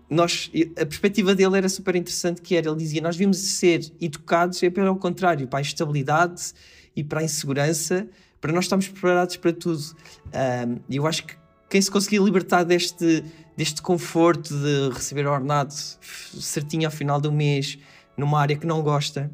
nós, 0.08 0.50
a 0.72 0.86
perspectiva 0.86 1.34
dele 1.34 1.56
era 1.56 1.68
super 1.68 1.96
interessante, 1.96 2.40
que 2.40 2.56
era, 2.56 2.68
ele 2.68 2.76
dizia, 2.76 3.00
nós 3.00 3.16
devíamos 3.16 3.38
ser 3.38 3.92
educados, 4.00 4.62
é 4.62 4.70
pelo 4.70 4.96
contrário, 4.96 5.46
para 5.48 5.58
a 5.58 5.62
instabilidade 5.62 6.52
e 6.94 7.02
para 7.02 7.20
a 7.20 7.24
insegurança, 7.24 8.08
para 8.40 8.52
nós 8.52 8.64
estarmos 8.64 8.88
preparados 8.88 9.36
para 9.36 9.52
tudo. 9.52 9.82
Um, 10.26 10.80
eu 10.88 11.06
acho 11.06 11.24
que 11.24 11.34
quem 11.68 11.80
se 11.80 11.90
conseguir 11.90 12.20
libertar 12.20 12.64
deste, 12.64 13.24
deste 13.56 13.82
conforto 13.82 14.54
de 14.54 14.90
receber 14.92 15.26
ordenado 15.26 15.72
certinho 15.72 16.86
ao 16.86 16.92
final 16.92 17.20
do 17.20 17.30
mês, 17.30 17.78
numa 18.16 18.40
área 18.40 18.56
que 18.56 18.66
não 18.66 18.82
gosta, 18.82 19.30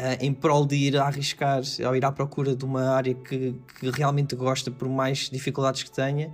Uh, 0.00 0.16
em 0.20 0.32
prol 0.32 0.66
de 0.66 0.74
ir 0.74 0.96
a 0.96 1.04
arriscar 1.04 1.60
ou 1.86 1.94
ir 1.94 2.04
à 2.04 2.10
procura 2.10 2.56
de 2.56 2.64
uma 2.64 2.88
área 2.88 3.14
que, 3.14 3.54
que 3.78 3.90
realmente 3.90 4.34
gosta, 4.34 4.70
por 4.70 4.88
mais 4.88 5.28
dificuldades 5.30 5.82
que 5.82 5.92
tenha, 5.92 6.32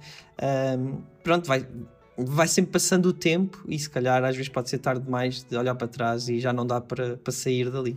pronto, 1.23 1.47
vai, 1.47 1.67
vai 2.19 2.49
sempre 2.49 2.73
passando 2.73 3.07
o 3.07 3.13
tempo 3.13 3.63
e 3.69 3.79
se 3.79 3.89
calhar 3.89 4.25
às 4.25 4.35
vezes 4.35 4.49
pode 4.49 4.69
ser 4.69 4.79
tarde 4.79 5.05
demais 5.05 5.45
de 5.49 5.57
olhar 5.57 5.75
para 5.75 5.87
trás 5.87 6.29
e 6.29 6.41
já 6.41 6.53
não 6.53 6.67
dá 6.67 6.81
para, 6.81 7.17
para 7.17 7.33
sair 7.33 7.71
dali. 7.71 7.97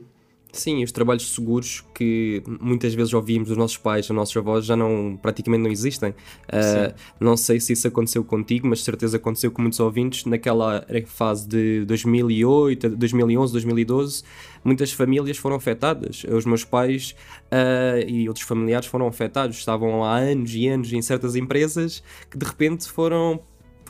Sim, 0.53 0.83
os 0.83 0.91
trabalhos 0.91 1.33
seguros 1.33 1.81
que 1.95 2.43
muitas 2.59 2.93
vezes 2.93 3.13
ouvimos 3.13 3.47
dos 3.47 3.57
nossos 3.57 3.77
pais, 3.77 4.05
dos 4.05 4.15
nossos 4.15 4.35
avós, 4.35 4.65
já 4.65 4.75
não, 4.75 5.17
praticamente 5.21 5.63
não 5.63 5.71
existem. 5.71 6.09
Uh, 6.09 6.93
não 7.21 7.37
sei 7.37 7.57
se 7.59 7.71
isso 7.71 7.87
aconteceu 7.87 8.21
contigo, 8.23 8.67
mas 8.67 8.83
certeza 8.83 9.15
aconteceu 9.15 9.49
com 9.49 9.61
muitos 9.61 9.79
ouvintes 9.79 10.25
naquela 10.25 10.85
fase 11.05 11.47
de 11.47 11.85
2008, 11.85 12.89
2011, 12.89 13.53
2012. 13.53 14.23
Muitas 14.63 14.91
famílias 14.91 15.37
foram 15.37 15.55
afetadas. 15.55 16.25
Os 16.25 16.45
meus 16.45 16.65
pais 16.65 17.15
uh, 17.45 18.05
e 18.05 18.27
outros 18.27 18.45
familiares 18.45 18.87
foram 18.87 19.07
afetados. 19.07 19.57
Estavam 19.57 20.03
há 20.03 20.17
anos 20.17 20.53
e 20.53 20.67
anos 20.67 20.91
em 20.91 21.01
certas 21.01 21.37
empresas 21.37 22.03
que 22.29 22.37
de 22.37 22.45
repente 22.45 22.89
foram 22.89 23.39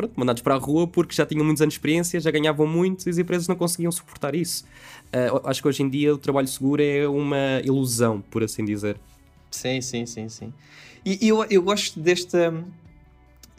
pronto, 0.02 0.14
mandados 0.20 0.42
para 0.42 0.56
a 0.56 0.58
rua 0.58 0.88
porque 0.88 1.14
já 1.14 1.26
tinham 1.26 1.46
muitos 1.46 1.62
anos 1.62 1.74
de 1.74 1.78
experiência, 1.78 2.20
já 2.20 2.32
ganhavam 2.32 2.66
muito 2.66 3.08
e 3.08 3.10
as 3.10 3.18
empresas 3.18 3.48
não 3.48 3.56
conseguiam 3.56 3.92
suportar 3.92 4.34
isso. 4.34 4.64
Uh, 5.08 5.48
acho 5.48 5.62
que 5.62 5.68
hoje 5.68 5.84
em 5.84 5.90
dia 5.90 6.14
o 6.14 6.18
trabalho 6.18 6.48
seguro 6.48 6.82
é 6.82 7.08
uma 7.08 7.62
ilusão, 7.64 8.22
por 8.32 8.44
assim 8.44 8.66
dizer. 8.66 8.98
Sim, 9.52 9.82
sim, 9.82 10.06
sim, 10.06 10.30
sim. 10.30 10.54
E 11.06 11.28
eu, 11.28 11.44
eu 11.50 11.62
gosto 11.62 12.00
desta. 12.00 12.54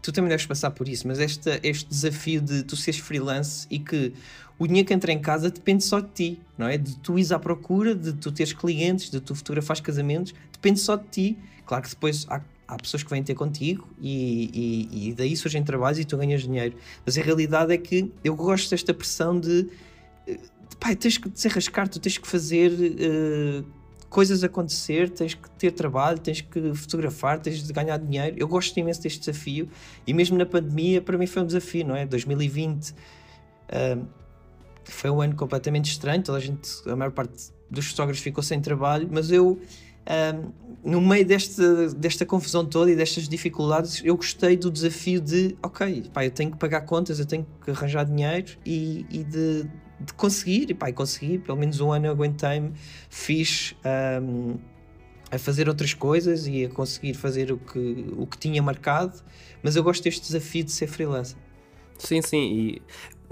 Tu 0.00 0.10
também 0.10 0.28
deves 0.28 0.46
passar 0.46 0.70
por 0.72 0.88
isso, 0.88 1.06
mas 1.06 1.20
esta, 1.20 1.60
este 1.62 1.88
desafio 1.88 2.40
de 2.40 2.64
tu 2.64 2.74
seres 2.74 2.98
freelance 2.98 3.68
e 3.70 3.78
que 3.78 4.12
o 4.58 4.66
dinheiro 4.66 4.86
que 4.86 4.92
entra 4.92 5.12
em 5.12 5.20
casa 5.20 5.48
depende 5.48 5.84
só 5.84 6.00
de 6.00 6.08
ti, 6.08 6.40
não 6.58 6.66
é? 6.66 6.76
De 6.76 6.96
tu 6.96 7.18
ires 7.18 7.30
à 7.30 7.38
procura, 7.38 7.94
de 7.94 8.12
tu 8.12 8.32
teres 8.32 8.52
clientes, 8.52 9.10
de 9.10 9.20
tu 9.20 9.34
fotografares 9.34 9.80
casamentos, 9.80 10.34
depende 10.52 10.80
só 10.80 10.96
de 10.96 11.04
ti. 11.04 11.38
Claro 11.64 11.84
que 11.84 11.90
depois 11.90 12.26
há 12.28 12.40
há 12.72 12.76
pessoas 12.76 13.02
que 13.02 13.10
vêm 13.10 13.22
ter 13.22 13.34
contigo 13.34 13.86
e, 14.00 14.88
e, 14.90 15.08
e, 15.08 15.14
daí 15.14 15.36
surgem 15.36 15.62
trabalhos 15.62 15.98
e 15.98 16.04
tu 16.04 16.16
ganhas 16.16 16.42
dinheiro. 16.42 16.74
Mas 17.04 17.18
a 17.18 17.22
realidade 17.22 17.72
é 17.72 17.76
que 17.76 18.10
eu 18.24 18.34
gosto 18.34 18.70
desta 18.70 18.94
pressão 18.94 19.38
de, 19.38 19.64
de 20.26 20.76
pai, 20.80 20.96
tens 20.96 21.18
que 21.18 21.28
desarrascar, 21.28 21.88
tu 21.88 22.00
tens 22.00 22.16
que 22.16 22.26
fazer 22.26 22.72
uh, 22.72 23.64
coisas 24.08 24.42
acontecer, 24.42 25.10
tens 25.10 25.34
que 25.34 25.50
ter 25.50 25.72
trabalho, 25.72 26.18
tens 26.18 26.40
que 26.40 26.74
fotografar, 26.74 27.38
tens 27.40 27.62
de 27.62 27.72
ganhar 27.72 27.98
dinheiro. 27.98 28.36
Eu 28.38 28.48
gosto 28.48 28.76
imenso 28.78 29.02
deste 29.02 29.20
desafio 29.20 29.68
e 30.06 30.14
mesmo 30.14 30.38
na 30.38 30.46
pandemia 30.46 31.00
para 31.02 31.18
mim 31.18 31.26
foi 31.26 31.42
um 31.42 31.46
desafio, 31.46 31.86
não 31.86 31.96
é? 31.96 32.06
2020 32.06 32.90
uh, 32.90 32.94
eh, 33.68 33.98
foi 34.84 35.10
um 35.10 35.20
ano 35.20 35.34
completamente 35.36 35.90
estranho, 35.90 36.22
toda 36.22 36.38
a 36.38 36.40
gente, 36.40 36.68
a 36.86 36.96
maior 36.96 37.12
parte 37.12 37.52
dos 37.70 37.86
fotógrafos 37.86 38.22
ficou 38.22 38.42
sem 38.42 38.60
trabalho, 38.60 39.08
mas 39.10 39.30
eu 39.30 39.60
no 40.84 41.00
meio 41.00 41.24
deste, 41.24 41.62
desta 41.96 42.26
confusão 42.26 42.64
toda 42.64 42.90
e 42.90 42.96
destas 42.96 43.28
dificuldades, 43.28 44.02
eu 44.04 44.16
gostei 44.16 44.56
do 44.56 44.70
desafio 44.70 45.20
de, 45.20 45.56
ok, 45.62 46.10
pá, 46.12 46.24
eu 46.24 46.30
tenho 46.30 46.50
que 46.50 46.58
pagar 46.58 46.82
contas, 46.82 47.20
eu 47.20 47.26
tenho 47.26 47.46
que 47.64 47.70
arranjar 47.70 48.04
dinheiro 48.04 48.52
e, 48.66 49.06
e 49.08 49.22
de, 49.22 49.62
de, 50.00 50.12
conseguir, 50.14 50.70
e 50.70 50.74
pá, 50.74 50.92
consegui, 50.92 51.38
pelo 51.38 51.56
menos 51.56 51.80
um 51.80 51.92
ano 51.92 52.06
eu 52.06 52.12
aguentei-me, 52.12 52.72
fiz 53.08 53.76
um, 54.20 54.56
a 55.30 55.38
fazer 55.38 55.68
outras 55.68 55.94
coisas 55.94 56.46
e 56.46 56.64
a 56.64 56.68
conseguir 56.68 57.14
fazer 57.14 57.52
o 57.52 57.58
que, 57.58 58.06
o 58.16 58.26
que 58.26 58.36
tinha 58.36 58.60
marcado, 58.60 59.22
mas 59.62 59.76
eu 59.76 59.84
gosto 59.84 60.02
deste 60.02 60.20
desafio 60.22 60.64
de 60.64 60.72
ser 60.72 60.88
freelancer. 60.88 61.38
Sim, 61.96 62.20
sim, 62.20 62.52
e 62.52 62.82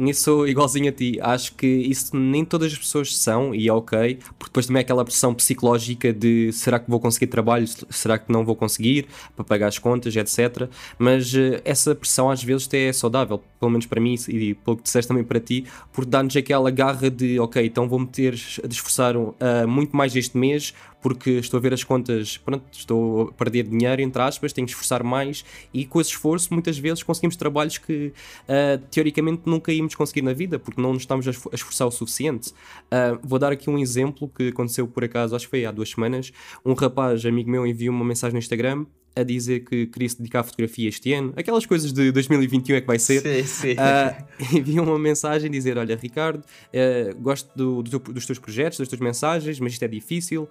nisso 0.00 0.46
igualzinho 0.46 0.88
a 0.88 0.92
ti. 0.92 1.18
Acho 1.20 1.54
que 1.54 1.66
isso 1.66 2.16
nem 2.16 2.44
todas 2.44 2.72
as 2.72 2.78
pessoas 2.78 3.16
são, 3.16 3.54
e 3.54 3.68
é 3.68 3.72
ok, 3.72 4.18
porque 4.38 4.50
depois 4.50 4.66
também 4.66 4.80
é 4.80 4.82
aquela 4.82 5.04
pressão 5.04 5.34
psicológica 5.34 6.12
de 6.12 6.52
será 6.52 6.78
que 6.78 6.90
vou 6.90 6.98
conseguir 6.98 7.26
trabalho, 7.26 7.66
será 7.90 8.18
que 8.18 8.32
não 8.32 8.44
vou 8.44 8.56
conseguir 8.56 9.06
para 9.36 9.44
pagar 9.44 9.68
as 9.68 9.78
contas, 9.78 10.16
etc. 10.16 10.68
Mas 10.98 11.32
uh, 11.34 11.60
essa 11.64 11.94
pressão 11.94 12.30
às 12.30 12.42
vezes 12.42 12.66
até 12.66 12.86
é 12.86 12.92
saudável, 12.92 13.42
pelo 13.58 13.70
menos 13.70 13.86
para 13.86 14.00
mim 14.00 14.14
e 14.28 14.54
pelo 14.54 14.76
que 14.76 14.84
disseste 14.84 15.08
também 15.08 15.24
para 15.24 15.40
ti, 15.40 15.64
porque 15.92 16.10
dá-nos 16.10 16.34
aquela 16.36 16.70
garra 16.70 17.10
de 17.10 17.38
ok, 17.38 17.64
então 17.64 17.88
vou 17.88 17.98
meter 17.98 18.34
a 18.64 18.66
esforçar 18.66 19.16
uh, 19.16 19.34
muito 19.68 19.96
mais 19.96 20.16
este 20.16 20.36
mês 20.36 20.72
porque 21.00 21.30
estou 21.30 21.58
a 21.58 21.60
ver 21.60 21.72
as 21.72 21.84
contas, 21.84 22.36
pronto, 22.38 22.64
estou 22.72 23.28
a 23.28 23.32
perder 23.32 23.64
dinheiro, 23.64 24.02
entre 24.02 24.20
aspas, 24.22 24.52
tenho 24.52 24.66
que 24.66 24.72
esforçar 24.72 25.02
mais 25.02 25.44
e 25.72 25.84
com 25.84 26.00
esse 26.00 26.10
esforço 26.10 26.52
muitas 26.52 26.78
vezes 26.78 27.02
conseguimos 27.02 27.36
trabalhos 27.36 27.78
que 27.78 28.12
uh, 28.48 28.78
teoricamente 28.90 29.42
nunca 29.46 29.72
íamos 29.72 29.94
conseguir 29.94 30.22
na 30.22 30.32
vida, 30.32 30.58
porque 30.58 30.80
não 30.80 30.92
nos 30.92 31.02
estamos 31.02 31.26
a 31.26 31.30
esforçar 31.30 31.86
o 31.86 31.90
suficiente. 31.90 32.50
Uh, 32.50 33.18
vou 33.22 33.38
dar 33.38 33.52
aqui 33.52 33.70
um 33.70 33.78
exemplo 33.78 34.28
que 34.28 34.48
aconteceu 34.48 34.86
por 34.86 35.04
acaso, 35.04 35.34
acho 35.34 35.46
que 35.46 35.50
foi 35.50 35.64
há 35.64 35.70
duas 35.70 35.90
semanas. 35.90 36.32
Um 36.64 36.74
rapaz, 36.74 37.24
amigo 37.24 37.50
meu, 37.50 37.66
enviou 37.66 37.94
uma 37.94 38.04
mensagem 38.04 38.34
no 38.34 38.38
Instagram 38.38 38.86
a 39.14 39.22
dizer 39.22 39.60
que 39.60 39.86
queria 39.86 40.08
se 40.08 40.18
dedicar 40.18 40.40
à 40.40 40.42
fotografia 40.42 40.88
este 40.88 41.12
ano, 41.12 41.32
aquelas 41.36 41.66
coisas 41.66 41.92
de 41.92 42.12
2021 42.12 42.76
é 42.76 42.80
que 42.80 42.86
vai 42.86 42.98
ser. 42.98 43.20
Sim, 43.20 43.44
sim. 43.44 43.76
Uh, 43.90 44.56
enviou 44.56 44.84
uma 44.86 44.98
mensagem 44.98 45.50
dizer: 45.50 45.76
Olha, 45.76 45.96
Ricardo, 45.96 46.38
uh, 46.42 47.20
gosto 47.20 47.50
do, 47.56 47.82
do, 47.82 47.98
dos 47.98 48.26
teus 48.26 48.38
projetos, 48.38 48.78
das 48.78 48.88
tuas 48.88 49.00
mensagens, 49.00 49.58
mas 49.58 49.72
isto 49.72 49.84
é 49.84 49.88
difícil. 49.88 50.48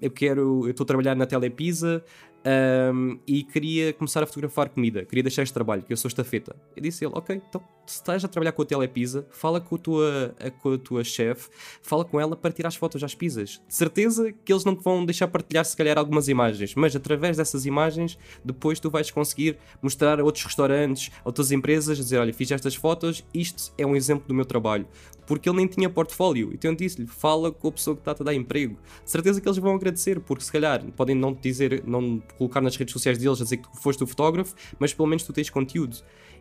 eu 0.00 0.10
quero, 0.10 0.66
eu 0.66 0.70
estou 0.70 0.84
a 0.84 0.86
trabalhar 0.86 1.14
na 1.14 1.26
Telepisa. 1.26 2.04
Um, 2.46 3.18
e 3.26 3.42
queria 3.42 3.92
começar 3.92 4.22
a 4.22 4.26
fotografar 4.26 4.68
comida, 4.68 5.04
queria 5.04 5.22
deixar 5.22 5.42
este 5.42 5.52
trabalho, 5.52 5.82
que 5.82 5.92
eu 5.92 5.96
sou 5.96 6.08
estafeta. 6.08 6.54
Eu 6.76 6.82
disse 6.82 7.04
ele, 7.04 7.12
ok, 7.14 7.40
então 7.48 7.62
se 7.86 7.96
estás 7.96 8.24
a 8.24 8.28
trabalhar 8.28 8.52
com 8.52 8.62
a 8.62 8.64
Telepisa, 8.64 9.26
fala 9.30 9.60
com 9.60 9.74
a 9.76 9.78
tua, 9.78 10.34
com 10.62 10.72
a 10.72 10.78
tua 10.78 11.04
chefe, 11.04 11.48
fala 11.82 12.04
com 12.04 12.18
ela 12.20 12.36
para 12.36 12.52
tirar 12.52 12.68
as 12.68 12.76
fotos 12.76 13.02
às 13.02 13.14
pizzas. 13.14 13.60
De 13.66 13.74
certeza 13.74 14.32
que 14.32 14.52
eles 14.52 14.64
não 14.64 14.74
te 14.74 14.82
vão 14.82 15.04
deixar 15.04 15.28
partilhar 15.28 15.64
se 15.64 15.76
calhar 15.76 15.98
algumas 15.98 16.28
imagens, 16.28 16.74
mas 16.74 16.94
através 16.96 17.36
dessas 17.36 17.66
imagens, 17.66 18.18
depois 18.44 18.80
tu 18.80 18.90
vais 18.90 19.10
conseguir 19.10 19.58
mostrar 19.82 20.20
a 20.20 20.24
outros 20.24 20.44
restaurantes, 20.44 21.10
a 21.24 21.28
outras 21.28 21.52
empresas, 21.52 21.98
dizer, 21.98 22.18
olha, 22.18 22.32
fiz 22.32 22.50
estas 22.50 22.74
fotos, 22.74 23.24
isto 23.32 23.72
é 23.76 23.86
um 23.86 23.96
exemplo 23.96 24.26
do 24.26 24.34
meu 24.34 24.44
trabalho 24.44 24.86
porque 25.26 25.48
ele 25.48 25.56
nem 25.56 25.66
tinha 25.66 25.88
portfólio. 25.88 26.50
Então 26.52 26.70
eu 26.70 26.76
disse-lhe: 26.76 27.06
fala 27.06 27.50
com 27.50 27.68
a 27.68 27.72
pessoa 27.72 27.96
que 27.96 28.00
está 28.02 28.12
a 28.12 28.24
dar 28.24 28.34
emprego. 28.34 28.76
De 29.04 29.10
certeza 29.10 29.40
que 29.40 29.48
eles 29.48 29.58
vão 29.58 29.74
agradecer, 29.74 30.20
porque 30.20 30.44
se 30.44 30.52
calhar 30.52 30.84
podem 30.92 31.14
não 31.14 31.34
te 31.34 31.42
dizer, 31.42 31.82
não 31.86 32.22
colocar 32.36 32.60
nas 32.60 32.76
redes 32.76 32.92
sociais 32.92 33.18
deles 33.18 33.40
a 33.40 33.44
dizer 33.44 33.58
que 33.58 33.70
tu 33.70 33.80
foste 33.80 34.02
o 34.02 34.06
fotógrafo, 34.06 34.54
mas 34.78 34.92
pelo 34.92 35.08
menos 35.08 35.22
tu 35.22 35.32
tens 35.32 35.50
conteúdo. 35.50 35.96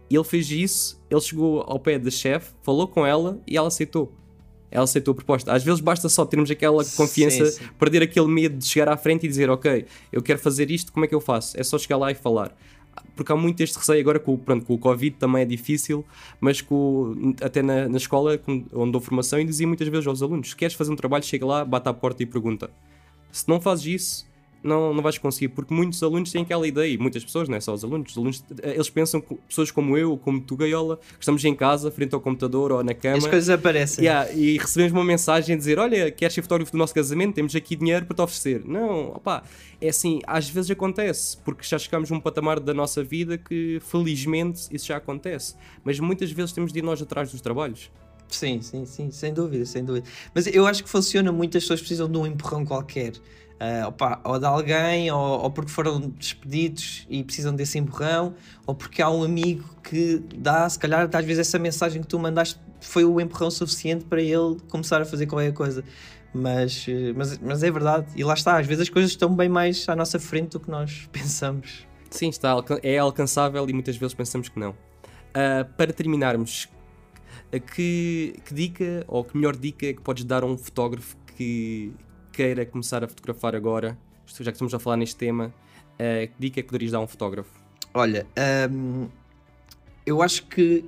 E 0.10 0.16
ele 0.16 0.24
fez 0.24 0.50
isso, 0.52 1.02
ele 1.10 1.22
chegou 1.22 1.62
ao 1.62 1.80
pé 1.80 1.98
da 1.98 2.12
chefe, 2.12 2.52
falou 2.62 2.88
com 2.88 3.06
ela 3.06 3.42
e 3.48 3.58
ela 3.58 3.68
aceitou. 3.68 4.12
Ela 4.70 4.86
aceitou 4.86 5.12
a 5.12 5.16
proposta. 5.16 5.54
Às 5.54 5.64
vezes 5.64 5.80
basta 5.80 6.10
só 6.10 6.26
termos 6.26 6.50
aquela 6.50 6.84
confiança, 6.84 7.46
sim, 7.46 7.60
sim. 7.60 7.70
perder 7.78 8.02
aquele 8.02 8.28
medo 8.28 8.58
de 8.58 8.66
chegar 8.66 8.90
à 8.90 8.98
frente 8.98 9.26
e 9.26 9.30
dizer: 9.30 9.50
Ok, 9.50 9.86
eu 10.12 10.22
quero 10.22 10.40
fazer 10.40 10.72
isto, 10.72 10.92
como 10.92 11.06
é 11.06 11.08
que 11.08 11.14
eu 11.14 11.22
faço? 11.22 11.60
É 11.60 11.64
só 11.64 11.78
chegar 11.78 11.98
lá 11.98 12.12
e 12.12 12.16
falar 12.16 12.56
porque 13.16 13.32
há 13.32 13.36
muito 13.36 13.62
este 13.62 13.78
receio 13.78 14.00
agora 14.00 14.20
com, 14.20 14.38
pronto, 14.38 14.66
com 14.66 14.74
o 14.74 14.78
Covid 14.78 15.16
também 15.18 15.44
é 15.44 15.46
difícil, 15.46 16.06
mas 16.40 16.62
com, 16.62 17.34
até 17.42 17.62
na, 17.62 17.88
na 17.88 17.98
escola 17.98 18.40
onde 18.74 18.92
dou 18.92 19.02
formação 19.02 19.40
e 19.40 19.46
dizia 19.46 19.68
muitas 19.68 19.88
vezes 19.88 20.08
aos 20.08 20.22
alunos: 20.22 20.54
queres 20.54 20.76
fazer 20.76 20.92
um 20.92 20.96
trabalho, 20.96 21.24
chega 21.24 21.46
lá, 21.46 21.64
bate 21.64 21.88
à 21.90 21.94
porta 21.94 22.24
e 22.24 22.26
pergunta. 22.26 22.70
Se 23.32 23.48
não 23.48 23.60
fazes 23.60 23.86
isso, 23.86 24.33
não, 24.64 24.94
não 24.94 25.04
vais 25.04 25.18
conseguir, 25.18 25.50
porque 25.50 25.74
muitos 25.74 26.02
alunos 26.02 26.32
têm 26.32 26.44
aquela 26.44 26.68
ideia, 26.68 26.94
e 26.94 26.98
muitas 26.98 27.24
pessoas, 27.24 27.50
não 27.50 27.58
é 27.58 27.60
só 27.60 27.74
os 27.74 27.84
alunos, 27.84 28.12
os 28.12 28.18
alunos 28.18 28.44
eles 28.64 28.90
pensam 28.90 29.20
que 29.20 29.36
pessoas 29.48 29.70
como 29.70 29.98
eu, 29.98 30.18
como 30.18 30.40
tu, 30.42 30.56
Gaiola, 30.56 30.98
que 30.98 31.20
estamos 31.20 31.44
em 31.44 31.54
casa, 31.54 31.92
frente 31.92 32.16
ao 32.16 32.22
computador 32.22 32.72
ou 32.72 32.84
na 32.84 32.94
cama. 32.94 33.18
As 33.18 33.28
coisas 33.28 33.50
aparecem. 33.50 34.06
Yeah, 34.06 34.32
e 34.32 34.58
recebemos 34.58 34.94
uma 34.94 35.04
mensagem 35.04 35.56
a 35.56 35.58
dizer: 35.58 35.78
Olha, 35.78 36.10
queres 36.12 36.34
ser 36.34 36.42
fotógrafo 36.42 36.72
do 36.72 36.78
nosso 36.78 36.94
casamento? 36.94 37.36
Temos 37.36 37.56
aqui 37.56 37.76
dinheiro 37.76 38.06
para 38.06 38.16
te 38.16 38.22
oferecer. 38.22 38.64
Não, 38.66 39.10
opá, 39.10 39.44
é 39.82 39.90
assim, 39.90 40.22
às 40.26 40.50
vezes 40.50 40.72
acontece, 40.72 41.38
porque 41.38 41.64
já 41.64 41.78
chegamos 41.78 42.12
a 42.12 42.16
um 42.16 42.20
patamar 42.20 42.60
da 42.60 42.74
nossa 42.74 43.04
vida 43.04 43.38
que 43.38 43.80
felizmente 43.82 44.68
isso 44.72 44.88
já 44.88 44.98
acontece, 44.98 45.56
mas 45.84 46.00
muitas 46.00 46.32
vezes 46.32 46.54
temos 46.54 46.72
de 46.72 46.80
ir 46.80 46.82
nós 46.82 47.02
atrás 47.02 47.32
dos 47.32 47.42
trabalhos. 47.42 47.92
Sim, 48.30 48.62
sim, 48.62 48.86
sim, 48.86 49.12
sem 49.12 49.34
dúvida, 49.34 49.66
sem 49.66 49.86
dúvida. 49.86 50.08
Mas 50.34 50.48
eu 50.48 50.66
acho 50.66 50.84
que 50.84 50.90
funciona 50.90 51.32
muito, 51.32 51.58
as 51.58 51.64
pessoas 51.64 51.80
precisam 51.82 52.10
de 52.10 52.18
um 52.18 52.26
empurrão 52.26 52.66
qualquer 52.66 53.14
uh, 53.64 53.88
opa, 53.88 54.20
ou 54.24 54.38
de 54.38 54.46
alguém, 54.46 55.12
ou, 55.12 55.42
ou, 55.44 55.52
porque 55.52 55.72
foram 55.72 56.00
despedidos 56.00 57.08
e 57.10 57.24
precisam 57.24 57.56
desse 57.56 57.78
empurrão, 57.78 58.36
ou 58.68 58.76
porque 58.76 59.02
há 59.02 59.10
um 59.10 59.24
amigo 59.24 59.64
que 59.82 60.22
dá, 60.36 60.68
se 60.70 60.78
calhar, 60.78 61.10
às 61.12 61.26
vezes 61.26 61.48
essa 61.48 61.58
mensagem 61.58 62.02
que 62.02 62.08
tu 62.08 62.20
mandaste 62.20 62.60
foi 62.82 63.06
o 63.06 63.20
empurrão 63.22 63.50
suficiente 63.50 64.04
para 64.06 64.22
ele 64.22 64.58
começar 64.70 65.02
a 65.02 65.06
fazer 65.06 65.26
qualquer 65.26 65.54
coisa. 65.54 65.84
Mas, 66.34 66.86
eh, 66.90 67.14
mas, 67.16 67.38
mas 67.38 67.64
é 67.64 67.70
verdade, 67.70 68.08
e 68.16 68.24
lá 68.24 68.34
está, 68.34 68.58
às 68.58 68.66
vezes 68.66 68.82
as 68.82 68.90
coisas 68.90 69.12
estão 69.12 69.34
bem 69.34 69.48
mais 69.48 69.88
à 69.88 69.96
nossa 69.96 70.20
frente 70.20 70.52
do 70.52 70.60
que 70.60 70.70
nós 70.70 71.08
pensamos. 71.14 71.88
Sim, 72.10 72.30
está, 72.30 72.56
é 72.82 72.98
alcançável 72.98 73.68
e 73.70 73.74
muitas 73.74 73.96
vezes 73.96 74.14
pensamos 74.14 74.50
que 74.50 74.60
não. 74.60 74.72
Uh, 74.72 75.66
para 75.78 75.94
terminarmos, 75.94 76.68
que, 77.60 78.36
que 78.46 78.54
dica 78.54 79.04
ou 79.08 79.24
que 79.24 79.36
melhor 79.38 79.56
dica 79.56 79.86
é 79.86 79.94
que 79.94 80.02
podes 80.02 80.24
dar 80.24 80.44
a 80.44 80.46
um 80.46 80.58
fotógrafo 80.58 81.16
que, 81.36 81.94
queira 82.34 82.66
começar 82.66 83.04
a 83.04 83.08
fotografar 83.08 83.56
agora, 83.56 83.98
já 84.26 84.52
que 84.52 84.52
estamos 84.52 84.74
a 84.74 84.80
falar 84.80 84.98
neste 84.98 85.16
tema, 85.16 85.54
uh, 85.94 86.28
que 86.28 86.34
dica 86.40 86.60
é 86.60 86.64
que 86.64 86.68
poderias 86.68 86.92
dar 86.92 86.98
a 86.98 87.02
um 87.02 87.08
fotógrafo? 87.08 87.52
Olha, 87.94 88.26
um, 88.72 89.08
eu 90.06 90.22
acho 90.22 90.48
que 90.48 90.84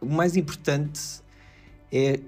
o 0.00 0.06
mais 0.06 0.36
importante 0.36 1.00
é 1.90 2.18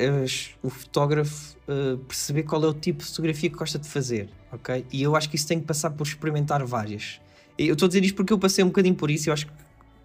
o 0.63 0.71
fotógrafo 0.71 1.57
uh, 1.69 1.99
perceber 1.99 2.45
qual 2.45 2.63
é 2.65 2.67
o 2.67 2.75
tipo 2.75 3.01
de 3.01 3.11
fotografia 3.11 3.51
que 3.51 3.57
gosta 3.57 3.79
de 3.79 3.89
fazer, 3.89 4.31
ok? 4.51 4.87
E 4.91 5.03
eu 5.03 5.15
acho 5.15 5.29
que 5.29 5.37
isso 5.37 5.47
tem 5.47 5.61
que 5.61 5.67
passar 5.67 5.91
por 5.91 6.07
experimentar 6.07 6.65
várias. 6.65 7.21
Eu 7.59 7.75
estou 7.75 7.87
a 7.87 7.89
dizer 7.89 8.05
isto 8.05 8.15
porque 8.15 8.33
eu 8.33 8.39
passei 8.39 8.65
um 8.65 8.69
bocadinho 8.69 8.95
por 8.95 9.11
isso, 9.11 9.29
eu 9.29 9.35
acho 9.35 9.47
que 9.47 9.53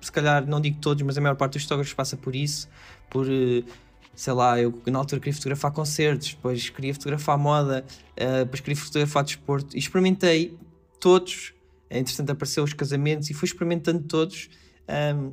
se 0.01 0.11
calhar 0.11 0.45
não 0.45 0.59
digo 0.59 0.77
todos, 0.81 1.03
mas 1.03 1.17
a 1.17 1.21
maior 1.21 1.35
parte 1.35 1.53
dos 1.53 1.63
fotógrafos 1.63 1.93
passa 1.93 2.17
por 2.17 2.35
isso, 2.35 2.67
por 3.09 3.27
uh, 3.27 3.63
sei 4.13 4.33
lá, 4.33 4.59
eu 4.59 4.81
na 4.87 4.99
altura 4.99 5.19
queria 5.19 5.33
fotografar 5.33 5.71
concertos, 5.71 6.33
depois 6.33 6.69
queria 6.69 6.93
fotografar 6.93 7.37
moda, 7.37 7.85
uh, 8.11 8.45
depois 8.45 8.59
queria 8.59 8.75
fotografar 8.75 9.23
desporto 9.23 9.75
e 9.75 9.79
experimentei 9.79 10.57
todos. 10.99 11.53
Entretanto, 11.89 12.29
apareceu 12.31 12.63
os 12.63 12.73
casamentos 12.73 13.29
e 13.29 13.33
fui 13.33 13.47
experimentando 13.47 14.03
todos 14.03 14.49
um, 14.87 14.93
ehm, 14.93 15.31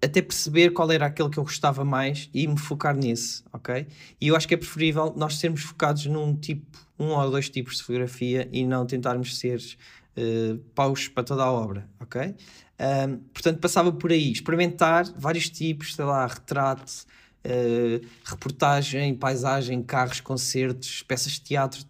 até 0.00 0.22
perceber 0.22 0.70
qual 0.70 0.90
era 0.92 1.06
aquele 1.06 1.28
que 1.28 1.38
eu 1.38 1.42
gostava 1.42 1.84
mais 1.84 2.30
e 2.32 2.46
me 2.46 2.56
focar 2.56 2.94
nesse, 2.94 3.42
ok? 3.52 3.86
E 4.20 4.28
eu 4.28 4.36
acho 4.36 4.46
que 4.46 4.54
é 4.54 4.56
preferível 4.56 5.12
nós 5.16 5.38
sermos 5.38 5.62
focados 5.62 6.06
num 6.06 6.36
tipo, 6.36 6.78
um 6.96 7.08
ou 7.08 7.30
dois 7.30 7.48
tipos 7.48 7.78
de 7.78 7.82
fotografia 7.82 8.48
e 8.52 8.64
não 8.64 8.86
tentarmos 8.86 9.36
ser 9.38 9.58
uh, 9.58 10.58
paus 10.74 11.08
para 11.08 11.24
toda 11.24 11.42
a 11.42 11.50
obra, 11.50 11.88
ok? 11.98 12.22
Um, 12.22 12.34
ehm, 12.78 13.16
portanto, 13.32 13.58
passava 13.58 13.90
por 13.90 14.12
aí, 14.12 14.30
experimentar 14.30 15.04
vários 15.18 15.48
tipos, 15.48 15.96
sei 15.96 16.04
lá, 16.04 16.26
retrato, 16.26 17.06
uh, 17.46 18.06
reportagem, 18.24 19.14
paisagem, 19.14 19.82
carros, 19.82 20.20
concertos, 20.20 21.02
peças 21.02 21.32
de 21.32 21.42
teatro, 21.42 21.84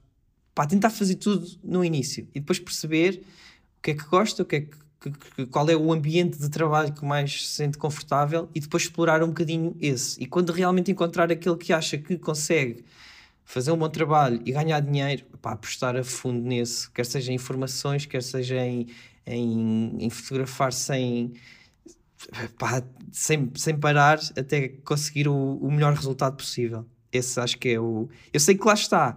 para 0.54 0.68
tentar 0.68 0.90
fazer 0.90 1.16
tudo 1.16 1.46
no 1.62 1.84
início 1.84 2.28
e 2.34 2.40
depois 2.40 2.58
perceber 2.58 3.22
o 3.78 3.82
que 3.82 3.90
é 3.90 3.94
que 3.94 4.04
gosta, 4.04 4.42
o 4.42 4.46
que 4.46 4.56
é 4.56 4.60
que, 4.60 5.46
qual 5.46 5.68
é 5.68 5.76
o 5.76 5.92
ambiente 5.92 6.38
de 6.38 6.48
trabalho 6.48 6.92
que 6.92 7.04
mais 7.04 7.46
se 7.46 7.54
sente 7.54 7.78
confortável 7.78 8.48
e 8.54 8.60
depois 8.60 8.84
explorar 8.84 9.22
um 9.22 9.28
bocadinho 9.28 9.76
esse. 9.80 10.20
E 10.22 10.26
quando 10.26 10.50
realmente 10.50 10.90
encontrar 10.90 11.30
aquele 11.30 11.56
que 11.56 11.72
acha 11.72 11.98
que 11.98 12.16
consegue 12.18 12.84
fazer 13.44 13.70
um 13.70 13.76
bom 13.76 13.88
trabalho 13.88 14.40
e 14.44 14.52
ganhar 14.52 14.80
dinheiro, 14.80 15.24
pá, 15.40 15.52
apostar 15.52 15.94
a 15.96 16.02
fundo 16.02 16.40
nesse, 16.40 16.90
quer 16.90 17.06
seja 17.06 17.30
em 17.30 17.36
informações, 17.36 18.04
quer 18.04 18.22
seja 18.22 18.56
em, 18.56 18.88
em, 19.24 19.96
em 20.00 20.10
fotografar 20.10 20.72
sem, 20.72 21.32
pá, 22.58 22.82
sem, 23.12 23.50
sem 23.54 23.76
parar 23.76 24.18
até 24.36 24.68
conseguir 24.68 25.28
o, 25.28 25.56
o 25.56 25.70
melhor 25.70 25.94
resultado 25.94 26.36
possível. 26.36 26.84
Esse 27.12 27.40
acho 27.40 27.58
que 27.58 27.70
é 27.70 27.80
o. 27.80 28.08
Eu 28.32 28.40
sei 28.40 28.56
que 28.56 28.66
lá 28.66 28.74
está. 28.74 29.16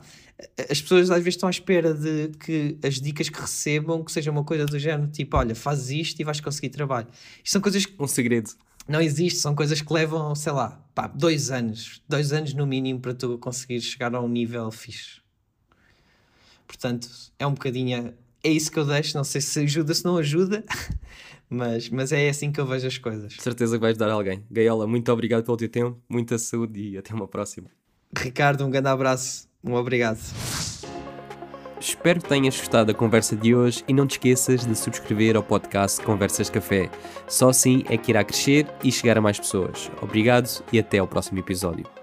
As 0.70 0.82
pessoas 0.82 1.12
às 1.12 1.18
vezes 1.18 1.36
estão 1.36 1.48
à 1.48 1.50
espera 1.50 1.94
de 1.94 2.30
que 2.40 2.78
as 2.82 2.96
dicas 2.96 3.28
que 3.28 3.40
recebam 3.40 4.04
que 4.04 4.12
seja 4.12 4.32
uma 4.32 4.44
coisa 4.44 4.66
do 4.66 4.80
género 4.80 5.10
tipo, 5.12 5.36
olha, 5.36 5.54
faz 5.54 5.90
isto 5.90 6.20
e 6.20 6.24
vais 6.24 6.40
conseguir 6.40 6.70
trabalho. 6.70 7.08
Isto 7.44 7.54
são 7.54 7.62
coisas 7.62 7.86
que. 7.86 7.94
Um 8.02 8.08
segredo. 8.08 8.52
Não 8.88 9.02
existe, 9.02 9.40
são 9.40 9.54
coisas 9.54 9.82
que 9.82 9.94
levam, 9.94 10.34
sei 10.34 10.52
lá, 10.52 10.84
pá, 10.96 11.08
dois 11.08 11.52
anos. 11.52 12.02
Dois 12.08 12.34
anos 12.34 12.54
no 12.54 12.66
mínimo 12.66 13.00
para 13.00 13.14
tu 13.14 13.38
conseguir 13.38 13.82
chegar 13.82 14.16
a 14.16 14.22
um 14.22 14.28
nível 14.28 14.72
fixe. 14.72 15.22
Portanto, 16.66 17.10
é 17.38 17.46
um 17.46 17.54
bocadinho. 17.54 18.14
É 18.44 18.50
isso 18.50 18.72
que 18.72 18.80
eu 18.80 18.86
deixo. 18.86 19.18
Não 19.18 19.24
sei 19.24 19.42
se 19.42 19.60
ajuda, 19.60 19.94
se 19.94 20.06
não 20.06 20.18
ajuda. 20.18 20.64
Mas, 21.50 21.90
mas 21.90 22.12
é 22.12 22.30
assim 22.30 22.52
que 22.52 22.62
eu 22.62 22.66
vejo 22.66 22.86
as 22.86 22.98
coisas. 22.98 23.34
De 23.34 23.42
certeza 23.42 23.78
que 23.78 23.82
vais 23.82 23.98
dar 23.98 24.12
alguém. 24.12 24.44
Gaiola, 24.52 24.86
muito 24.86 25.12
obrigado 25.12 25.44
pelo 25.44 25.58
teu 25.58 25.68
tempo, 25.68 26.00
muita 26.08 26.38
saúde 26.38 26.80
e 26.80 26.98
até 26.98 27.14
uma 27.14 27.28
próxima. 27.28 27.70
Ricardo, 28.16 28.66
um 28.66 28.70
grande 28.70 28.88
abraço. 28.88 29.48
Um 29.64 29.74
obrigado. 29.74 30.20
Espero 31.80 32.22
que 32.22 32.28
tenhas 32.28 32.58
gostado 32.58 32.88
da 32.88 32.94
conversa 32.94 33.36
de 33.36 33.56
hoje 33.56 33.84
e 33.88 33.94
não 33.94 34.06
te 34.06 34.12
esqueças 34.12 34.66
de 34.66 34.76
subscrever 34.76 35.38
ao 35.38 35.44
podcast 35.44 36.02
Conversas 36.02 36.48
de 36.48 36.54
Café. 36.54 36.90
Só 37.28 37.50
assim 37.50 37.84
é 37.90 37.98
que 37.98 38.12
irá 38.12 38.24
crescer 38.24 38.68
e 38.84 38.92
chegar 38.92 39.18
a 39.18 39.22
mais 39.22 39.40
pessoas. 39.40 39.90
Obrigado 40.02 40.64
e 40.74 40.80
até 40.80 41.00
ao 41.00 41.08
próximo 41.08 41.40
episódio. 41.40 41.99